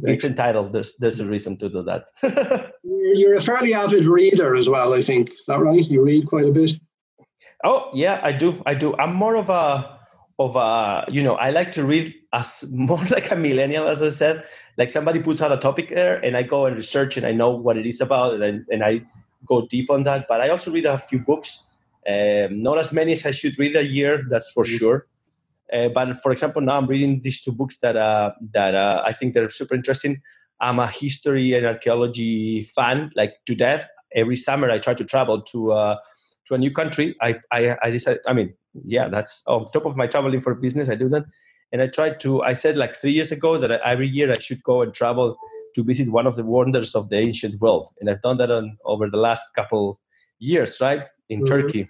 it's 0.05 0.25
entitled 0.25 0.73
there's 0.73 0.97
there's 0.97 1.21
a 1.21 1.27
reason 1.27 1.57
to 1.57 1.69
do 1.69 1.83
that 1.83 2.07
you're 2.83 3.37
a 3.37 3.41
fairly 3.41 3.73
avid 3.73 4.05
reader 4.05 4.57
as 4.57 4.69
well 4.69 4.95
i 4.95 5.01
think 5.01 5.31
is 5.31 5.45
that 5.47 5.61
right 5.61 5.89
you 5.89 6.03
read 6.03 6.27
quite 6.27 6.47
a 6.47 6.51
bit 6.51 6.73
Oh 7.65 7.91
yeah, 7.95 8.21
I 8.23 8.33
do. 8.33 8.63
I 8.67 8.75
do. 8.75 8.95
I'm 8.99 9.15
more 9.15 9.37
of 9.37 9.49
a 9.49 9.99
of 10.39 10.57
a 10.57 11.05
you 11.11 11.23
know 11.23 11.35
I 11.35 11.51
like 11.51 11.73
to 11.73 11.85
read 11.85 12.15
as 12.33 12.65
more 12.71 13.03
like 13.11 13.31
a 13.31 13.37
millennial, 13.37 13.87
as 13.87 14.03
I 14.03 14.09
said. 14.09 14.45
Like 14.79 14.91
somebody 14.91 15.21
puts 15.21 15.41
out 15.43 15.53
a 15.53 15.59
topic 15.59 15.91
there, 15.91 16.17
and 16.25 16.37
I 16.37 16.43
go 16.43 16.67
and 16.67 16.77
research, 16.77 17.17
and 17.17 17.27
I 17.27 17.33
know 17.33 17.51
what 17.51 17.77
it 17.77 17.87
is 17.87 18.01
about, 18.01 18.41
and 18.41 18.65
and 18.71 18.83
I 18.83 19.03
go 19.47 19.67
deep 19.67 19.91
on 19.91 20.05
that. 20.05 20.27
But 20.29 20.41
I 20.41 20.49
also 20.49 20.73
read 20.73 20.87
a 20.87 20.99
few 20.99 21.19
books. 21.19 21.69
Um, 22.09 22.63
not 22.63 22.79
as 22.79 22.93
many 22.93 23.13
as 23.13 23.25
I 23.25 23.31
should 23.31 23.57
read 23.61 23.77
a 23.77 23.85
year, 23.85 24.25
that's 24.29 24.51
for 24.51 24.65
mm-hmm. 24.65 24.77
sure. 24.77 25.07
Uh, 25.73 25.89
but 25.89 26.17
for 26.17 26.33
example, 26.33 26.61
now 26.61 26.77
I'm 26.77 26.87
reading 26.87 27.21
these 27.23 27.41
two 27.41 27.53
books 27.53 27.77
that 27.79 27.97
uh, 27.97 28.33
that 28.53 28.75
uh, 28.75 29.03
I 29.07 29.13
think 29.13 29.35
they're 29.35 29.49
super 29.49 29.75
interesting. 29.75 30.21
I'm 30.61 30.79
a 30.79 30.87
history 30.87 31.55
and 31.55 31.67
archaeology 31.67 32.65
fan, 32.65 33.11
like 33.15 33.35
to 33.47 33.55
death. 33.55 33.89
Every 34.15 34.37
summer, 34.37 34.71
I 34.71 34.79
try 34.79 34.95
to 34.95 35.05
travel 35.05 35.41
to 35.41 35.73
uh, 35.73 35.97
to 36.53 36.57
a 36.57 36.59
new 36.59 36.71
country. 36.71 37.17
I 37.21 37.41
I, 37.51 37.77
I 37.83 37.91
decided. 37.91 38.21
I 38.27 38.33
mean, 38.33 38.55
yeah, 38.85 39.09
that's 39.09 39.43
on 39.47 39.71
top 39.73 39.87
of 39.87 39.97
my 39.97 40.07
traveling 40.07 40.41
for 40.41 40.55
business. 40.55 40.89
I 40.89 40.95
do 40.95 41.09
that, 41.09 41.25
and 41.73 41.83
I 41.83 41.87
tried 41.87 42.21
to. 42.21 42.43
I 42.43 42.55
said 42.55 42.77
like 42.77 42.95
three 42.97 43.13
years 43.13 43.33
ago 43.33 43.59
that 43.59 43.71
every 43.71 44.09
year 44.09 44.31
I 44.31 44.41
should 44.41 44.63
go 44.63 44.83
and 44.83 44.93
travel 44.93 45.37
to 45.75 45.83
visit 45.83 46.09
one 46.11 46.27
of 46.27 46.37
the 46.37 46.45
wonders 46.45 46.95
of 46.95 47.09
the 47.09 47.19
ancient 47.19 47.61
world, 47.61 47.89
and 48.01 48.11
I've 48.11 48.23
done 48.23 48.39
that 48.39 48.51
on, 48.51 48.77
over 48.85 49.09
the 49.09 49.19
last 49.19 49.45
couple 49.55 50.01
years, 50.39 50.81
right? 50.81 51.03
In 51.29 51.41
mm-hmm. 51.41 51.55
Turkey, 51.55 51.89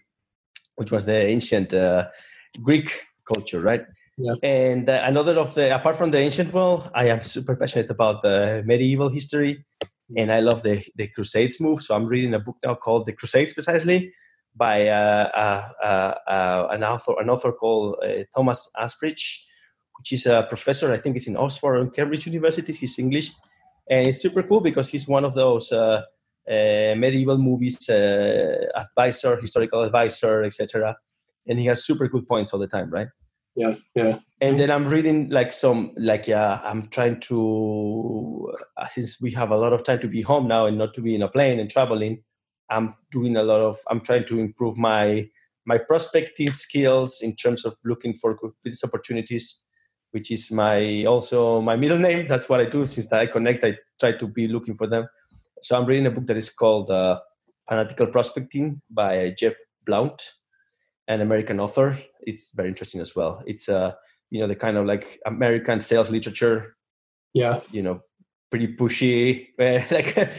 which 0.77 0.93
was 0.93 1.07
the 1.07 1.17
ancient 1.17 1.75
uh, 1.75 2.09
Greek 2.63 3.03
culture, 3.27 3.61
right? 3.61 3.85
Yeah. 4.19 4.35
And 4.43 4.89
uh, 4.89 5.03
another 5.05 5.41
of 5.41 5.55
the, 5.55 5.75
apart 5.75 5.97
from 5.97 6.11
the 6.11 6.19
ancient 6.19 6.53
world, 6.53 6.91
I 6.95 7.09
am 7.09 7.23
super 7.23 7.57
passionate 7.57 7.91
about 7.91 8.23
the 8.23 8.63
medieval 8.65 9.09
history, 9.09 9.65
and 10.17 10.31
I 10.31 10.41
love 10.41 10.63
the 10.63 10.85
the 10.97 11.09
Crusades 11.09 11.61
move. 11.61 11.83
So 11.83 11.97
I'm 11.97 12.07
reading 12.07 12.35
a 12.35 12.39
book 12.39 12.59
now 12.65 12.75
called 12.75 13.07
The 13.07 13.15
Crusades, 13.15 13.55
precisely 13.55 14.13
by 14.55 14.89
uh, 14.89 15.31
uh, 15.35 15.69
uh, 15.83 16.15
uh 16.31 16.67
an 16.71 16.85
author, 16.85 17.15
an 17.21 17.31
author 17.31 17.53
called 17.53 17.97
uh, 18.05 18.25
Thomas 18.35 18.71
Asbridge, 18.77 19.41
which 19.99 20.13
is 20.13 20.27
a 20.27 20.45
professor. 20.49 20.93
I 20.93 20.99
think 20.99 21.17
it's 21.17 21.27
in 21.27 21.37
Oxford 21.37 21.77
and 21.77 21.93
Cambridge 21.93 22.27
universities. 22.27 22.79
He's 22.79 22.99
English, 22.99 23.31
and 23.89 24.07
it's 24.07 24.21
super 24.21 24.43
cool 24.43 24.61
because 24.61 24.89
he's 24.89 25.09
one 25.09 25.25
of 25.25 25.35
those 25.35 25.73
medieval 26.47 27.39
movies 27.39 27.89
advisor, 27.89 29.37
historical 29.41 29.83
advisor, 29.83 30.43
etc 30.43 30.97
and 31.47 31.59
he 31.59 31.67
has 31.67 31.85
super 31.85 32.09
good 32.09 32.27
points 32.27 32.53
all 32.53 32.61
the 32.61 32.67
time, 32.67 32.91
right? 32.91 33.09
Yeah, 33.55 33.75
yeah. 33.95 34.19
And 34.41 34.59
then 34.59 34.71
I'm 34.71 34.89
reading 34.89 35.29
like 35.29 35.53
some 35.53 35.93
like 35.97 36.27
yeah, 36.27 36.61
I'm 36.65 36.89
trying 36.89 37.21
to 37.21 38.53
uh, 38.79 38.89
since 38.89 39.21
we 39.21 39.31
have 39.33 39.51
a 39.51 39.57
lot 39.57 39.73
of 39.73 39.83
time 39.83 39.99
to 40.01 40.09
be 40.09 40.23
home 40.23 40.49
now 40.49 40.67
and 40.67 40.79
not 40.79 40.95
to 40.95 41.03
be 41.03 41.15
in 41.15 41.23
a 41.23 41.29
plane 41.29 41.61
and 41.61 41.69
traveling. 41.69 42.23
I'm 42.73 42.95
doing 43.11 43.37
a 43.37 43.43
lot 43.43 43.61
of 43.61 43.79
I'm 43.89 44.01
trying 44.01 44.25
to 44.27 44.39
improve 44.39 44.79
my 44.79 45.29
my 45.65 45.79
prospecting 45.79 46.51
skills 46.51 47.21
in 47.23 47.37
terms 47.37 47.65
of 47.65 47.77
looking 47.85 48.15
for 48.15 48.37
business 48.65 48.83
opportunities, 48.85 49.63
which 50.11 50.31
is 50.31 50.51
my 50.51 51.05
also 51.05 51.61
my 51.61 51.77
middle 51.77 51.99
name. 51.99 52.27
That's 52.29 52.49
what 52.49 52.61
I 52.61 52.65
do 52.65 52.87
since 52.87 53.13
I 53.13 53.27
connect. 53.27 53.65
I 53.65 53.77
try 54.01 54.13
to 54.13 54.27
be 54.27 54.49
looking 54.49 54.75
for 54.75 54.87
them. 54.87 55.07
So 55.63 55.79
I'm 55.79 55.87
reading 55.87 56.07
a 56.07 56.11
book 56.11 56.27
that 56.27 56.37
is 56.37 56.51
called 56.51 56.91
uh, 56.91 57.21
Analytical 57.71 58.09
Prospecting 58.09 58.83
by 58.91 59.35
Jeb 59.39 59.55
Blount 59.87 60.33
an 61.09 61.21
American 61.21 61.61
author. 61.61 61.99
It's 62.21 62.53
very 62.55 62.69
interesting 62.69 63.01
as 63.01 63.15
well. 63.15 63.43
It's 63.47 63.69
uh, 63.69 63.93
you 64.31 64.41
know, 64.41 64.47
the 64.47 64.57
kind 64.57 64.77
of 64.77 64.87
like 64.87 65.19
American 65.27 65.81
sales 65.81 66.11
literature. 66.11 66.77
Yeah. 67.35 67.61
You 67.71 67.83
know, 67.83 68.01
pretty 68.53 68.69
pushy, 68.77 69.49
like 69.59 70.31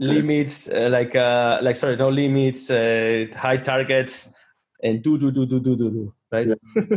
limits, 0.00 0.68
uh, 0.70 0.88
like 0.90 1.14
uh, 1.14 1.58
like 1.62 1.76
sorry, 1.76 1.96
no 1.96 2.08
limits, 2.08 2.70
uh, 2.70 3.26
high 3.36 3.58
targets, 3.58 4.34
and 4.82 5.02
do 5.02 5.18
do 5.18 5.30
do 5.30 5.44
do 5.46 5.60
do 5.60 5.76
do 5.76 5.90
do. 5.90 6.14
Right. 6.32 6.48
Yeah. 6.48 6.96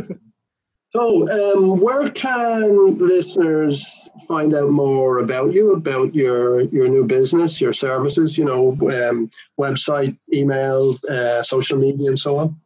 So, 0.90 1.28
um, 1.28 1.80
where 1.80 2.08
can 2.08 2.96
listeners 2.96 4.08
find 4.26 4.54
out 4.54 4.70
more 4.70 5.18
about 5.18 5.52
you, 5.52 5.74
about 5.74 6.14
your 6.14 6.62
your 6.62 6.88
new 6.88 7.04
business, 7.04 7.60
your 7.60 7.74
services? 7.74 8.38
You 8.38 8.46
know, 8.46 8.70
um, 8.96 9.30
website, 9.60 10.16
email, 10.32 10.96
uh, 11.10 11.42
social 11.42 11.76
media, 11.76 12.08
and 12.08 12.18
so 12.18 12.38
on. 12.38 12.56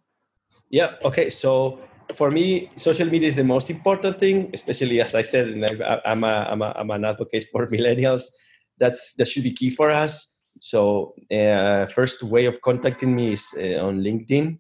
Yeah. 0.71 0.95
Okay. 1.03 1.31
So 1.31 1.81
for 2.15 2.31
me, 2.31 2.71
social 2.77 3.09
media 3.09 3.29
is 3.29 3.37
the 3.37 3.45
most 3.45 3.71
important 3.71 4.19
thing, 4.19 4.51
especially 4.53 5.01
as 5.01 5.15
I 5.15 5.23
said, 5.23 5.49
and 5.49 5.65
I, 5.65 6.01
am 6.05 6.25
a, 6.25 6.47
I'm, 6.51 6.63
a, 6.63 6.73
I'm 6.77 6.91
an 6.91 7.05
advocate 7.05 7.47
for 7.53 7.67
millennials. 7.75 8.25
That's 8.79 9.15
that 9.15 9.27
should 9.27 9.45
be 9.45 9.53
key 9.53 9.71
for 9.71 9.91
us. 9.91 10.35
So 10.61 11.15
uh, 11.31 11.87
first 11.87 12.23
way 12.23 12.47
of 12.47 12.61
contacting 12.63 13.15
me 13.15 13.33
is 13.33 13.55
uh, 13.57 13.85
on 13.87 14.01
LinkedIn, 14.01 14.59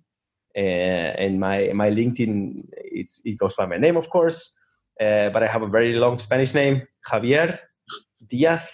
uh, 0.56 0.60
and 0.60 1.40
my 1.40 1.70
my 1.74 1.90
LinkedIn 1.90 2.62
it's 2.72 3.20
it 3.24 3.38
goes 3.38 3.54
by 3.54 3.66
my 3.66 3.78
name, 3.78 3.96
of 3.96 4.10
course, 4.10 4.54
uh, 5.00 5.30
but 5.30 5.42
I 5.42 5.46
have 5.46 5.62
a 5.62 5.68
very 5.68 5.94
long 5.94 6.18
Spanish 6.18 6.54
name, 6.54 6.82
Javier 7.10 7.58
Diaz 8.28 8.68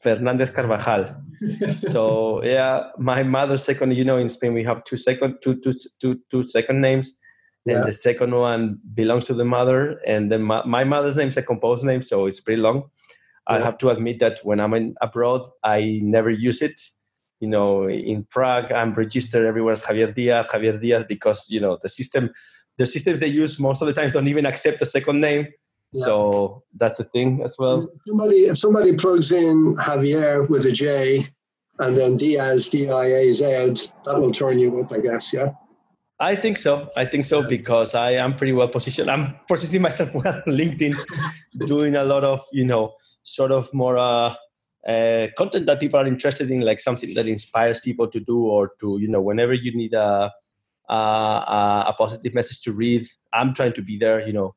Fernandez 0.00 0.50
Carvajal. 0.50 1.14
so 1.80 2.42
yeah, 2.44 2.90
my 2.98 3.22
mother's 3.22 3.64
second. 3.64 3.94
You 3.96 4.04
know, 4.04 4.16
in 4.16 4.28
Spain 4.28 4.54
we 4.54 4.64
have 4.64 4.84
two 4.84 4.96
second 4.96 5.38
two 5.42 5.60
two 5.60 5.72
two 6.00 6.20
two 6.30 6.42
second 6.42 6.80
names, 6.80 7.18
and 7.68 7.78
yeah. 7.78 7.84
the 7.84 7.92
second 7.92 8.34
one 8.34 8.78
belongs 8.94 9.26
to 9.26 9.34
the 9.34 9.44
mother, 9.44 10.00
and 10.06 10.32
then 10.32 10.42
my, 10.42 10.64
my 10.64 10.84
mother's 10.84 11.16
name 11.16 11.28
is 11.28 11.36
a 11.36 11.42
composed 11.42 11.84
name, 11.84 12.02
so 12.02 12.26
it's 12.26 12.40
pretty 12.40 12.60
long. 12.60 12.76
Yeah. 13.48 13.56
I 13.56 13.60
have 13.60 13.78
to 13.78 13.90
admit 13.90 14.18
that 14.20 14.40
when 14.42 14.60
I'm 14.60 14.74
in 14.74 14.94
abroad, 15.00 15.48
I 15.62 16.00
never 16.02 16.30
use 16.30 16.62
it. 16.62 16.80
You 17.40 17.48
know, 17.48 17.88
in 17.88 18.24
Prague, 18.24 18.72
I'm 18.72 18.92
registered 18.94 19.46
everywhere 19.46 19.72
as 19.72 19.82
Javier 19.82 20.14
Diaz, 20.14 20.46
Javier 20.50 20.80
Diaz, 20.80 21.04
because 21.08 21.48
you 21.50 21.60
know 21.60 21.78
the 21.80 21.88
system, 21.88 22.30
the 22.78 22.86
systems 22.86 23.20
they 23.20 23.28
use 23.28 23.60
most 23.60 23.80
of 23.80 23.86
the 23.86 23.92
times 23.92 24.12
don't 24.12 24.28
even 24.28 24.46
accept 24.46 24.82
a 24.82 24.86
second 24.86 25.20
name. 25.20 25.46
Yeah. 25.92 26.04
So 26.04 26.64
that's 26.76 26.96
the 26.96 27.04
thing 27.04 27.42
as 27.42 27.56
well. 27.58 27.88
If 27.94 28.00
somebody, 28.06 28.36
if 28.36 28.58
somebody 28.58 28.96
plugs 28.96 29.30
in 29.30 29.76
Javier 29.76 30.48
with 30.48 30.66
a 30.66 30.72
J 30.72 31.28
and 31.78 31.96
then 31.96 32.16
Diaz, 32.16 32.68
D 32.68 32.90
I 32.90 33.06
A 33.06 33.32
Z, 33.32 33.44
that 34.04 34.18
will 34.18 34.32
turn 34.32 34.58
you 34.58 34.80
up, 34.80 34.92
I 34.92 34.98
guess, 34.98 35.32
yeah? 35.32 35.50
I 36.20 36.34
think 36.34 36.58
so. 36.58 36.90
I 36.96 37.04
think 37.04 37.24
so 37.24 37.42
because 37.42 37.94
I 37.94 38.12
am 38.12 38.34
pretty 38.34 38.52
well 38.52 38.68
positioned. 38.68 39.10
I'm 39.10 39.36
positioning 39.48 39.82
myself 39.82 40.14
well 40.14 40.34
on 40.34 40.52
LinkedIn, 40.52 40.96
doing 41.66 41.96
a 41.96 42.04
lot 42.04 42.24
of, 42.24 42.44
you 42.52 42.64
know, 42.64 42.94
sort 43.22 43.52
of 43.52 43.72
more 43.72 43.96
uh, 43.96 44.34
uh, 44.86 45.28
content 45.36 45.66
that 45.66 45.80
people 45.80 46.00
are 46.00 46.06
interested 46.06 46.50
in, 46.50 46.62
like 46.62 46.80
something 46.80 47.14
that 47.14 47.26
inspires 47.26 47.78
people 47.78 48.08
to 48.08 48.18
do 48.18 48.40
or 48.46 48.72
to, 48.80 48.98
you 49.00 49.08
know, 49.08 49.20
whenever 49.20 49.52
you 49.52 49.76
need 49.76 49.94
a, 49.94 50.32
a, 50.88 50.94
a 50.94 51.94
positive 51.96 52.34
message 52.34 52.62
to 52.62 52.72
read, 52.72 53.06
I'm 53.32 53.54
trying 53.54 53.74
to 53.74 53.82
be 53.82 53.96
there, 53.96 54.26
you 54.26 54.32
know, 54.32 54.54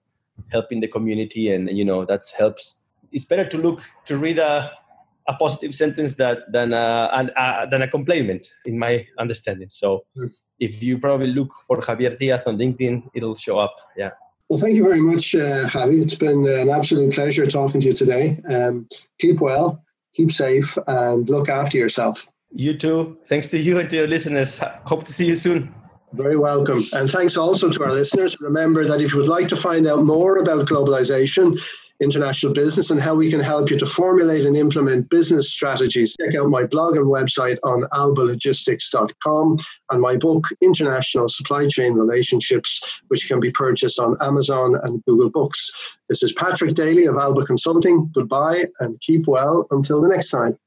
helping 0.49 0.79
the 0.79 0.87
community 0.87 1.51
and 1.51 1.69
you 1.69 1.85
know 1.85 2.05
that 2.05 2.21
helps 2.37 2.81
it's 3.11 3.25
better 3.25 3.45
to 3.45 3.57
look 3.57 3.81
to 4.05 4.17
read 4.17 4.37
a, 4.37 4.71
a 5.27 5.33
positive 5.35 5.75
sentence 5.75 6.15
that 6.15 6.39
than 6.51 6.73
a, 6.73 7.09
an, 7.13 7.31
a, 7.35 7.67
than 7.69 7.81
a 7.81 7.87
complaint 7.87 8.53
in 8.65 8.79
my 8.79 9.05
understanding 9.17 9.69
so 9.69 10.05
mm. 10.17 10.29
If 10.61 10.81
you 10.83 10.97
probably 10.97 11.31
look 11.39 11.51
for 11.67 11.77
javier 11.87 12.13
diaz 12.19 12.43
on 12.45 12.57
linkedin 12.57 12.95
it'll 13.13 13.39
show 13.45 13.57
up 13.65 13.75
yeah 13.97 14.11
well, 14.51 14.59
thank 14.59 14.75
you 14.75 14.83
very 14.83 14.99
much, 14.99 15.33
uh, 15.33 15.65
Javi. 15.73 16.03
It's 16.03 16.15
been 16.15 16.45
an 16.45 16.69
absolute 16.69 17.13
pleasure 17.13 17.45
talking 17.45 17.79
to 17.79 17.87
you 17.87 17.93
today. 17.93 18.37
Um, 18.49 18.85
keep 19.17 19.39
well, 19.39 19.81
keep 20.13 20.29
safe, 20.29 20.77
and 20.87 21.29
look 21.29 21.47
after 21.47 21.77
yourself. 21.77 22.27
You 22.51 22.73
too. 22.73 23.17
Thanks 23.27 23.47
to 23.47 23.57
you 23.57 23.79
and 23.79 23.89
to 23.89 23.95
your 23.95 24.07
listeners. 24.07 24.59
Hope 24.83 25.05
to 25.05 25.13
see 25.13 25.27
you 25.27 25.35
soon. 25.35 25.73
Very 26.11 26.35
welcome. 26.35 26.83
And 26.91 27.09
thanks 27.09 27.37
also 27.37 27.69
to 27.69 27.83
our 27.85 27.93
listeners. 27.93 28.35
Remember 28.41 28.85
that 28.85 28.99
if 28.99 29.13
you 29.13 29.19
would 29.19 29.29
like 29.29 29.47
to 29.47 29.55
find 29.55 29.87
out 29.87 30.03
more 30.03 30.39
about 30.39 30.67
globalization, 30.67 31.57
international 32.01 32.53
business, 32.53 32.89
and 32.89 32.99
how 32.99 33.15
we 33.15 33.29
can 33.29 33.39
help 33.39 33.69
you 33.69 33.77
to 33.77 33.85
formulate 33.85 34.45
and 34.45 34.57
implement 34.57 35.09
business 35.09 35.51
strategies, 35.51 36.15
check 36.19 36.35
out 36.35 36.49
my 36.49 36.65
blog 36.65 36.97
and 36.97 37.05
website 37.05 37.57
on 37.63 37.83
albalogistics.com 37.93 39.57
and 39.91 40.01
my 40.01 40.17
book, 40.17 40.47
International 40.61 41.29
Supply 41.29 41.67
Chain 41.67 41.93
Relationships, 41.93 43.01
which 43.09 43.27
can 43.27 43.39
be 43.39 43.51
purchased 43.51 43.99
on 43.99 44.17
Amazon 44.21 44.75
and 44.83 45.03
Google 45.05 45.29
Books. 45.29 45.71
This 46.09 46.23
is 46.23 46.33
Patrick 46.33 46.73
Daly 46.73 47.05
of 47.05 47.15
Alba 47.17 47.45
Consulting. 47.45 48.09
Goodbye 48.13 48.65
and 48.79 48.99
keep 49.01 49.27
well 49.27 49.67
until 49.71 50.01
the 50.01 50.09
next 50.09 50.29
time. 50.29 50.57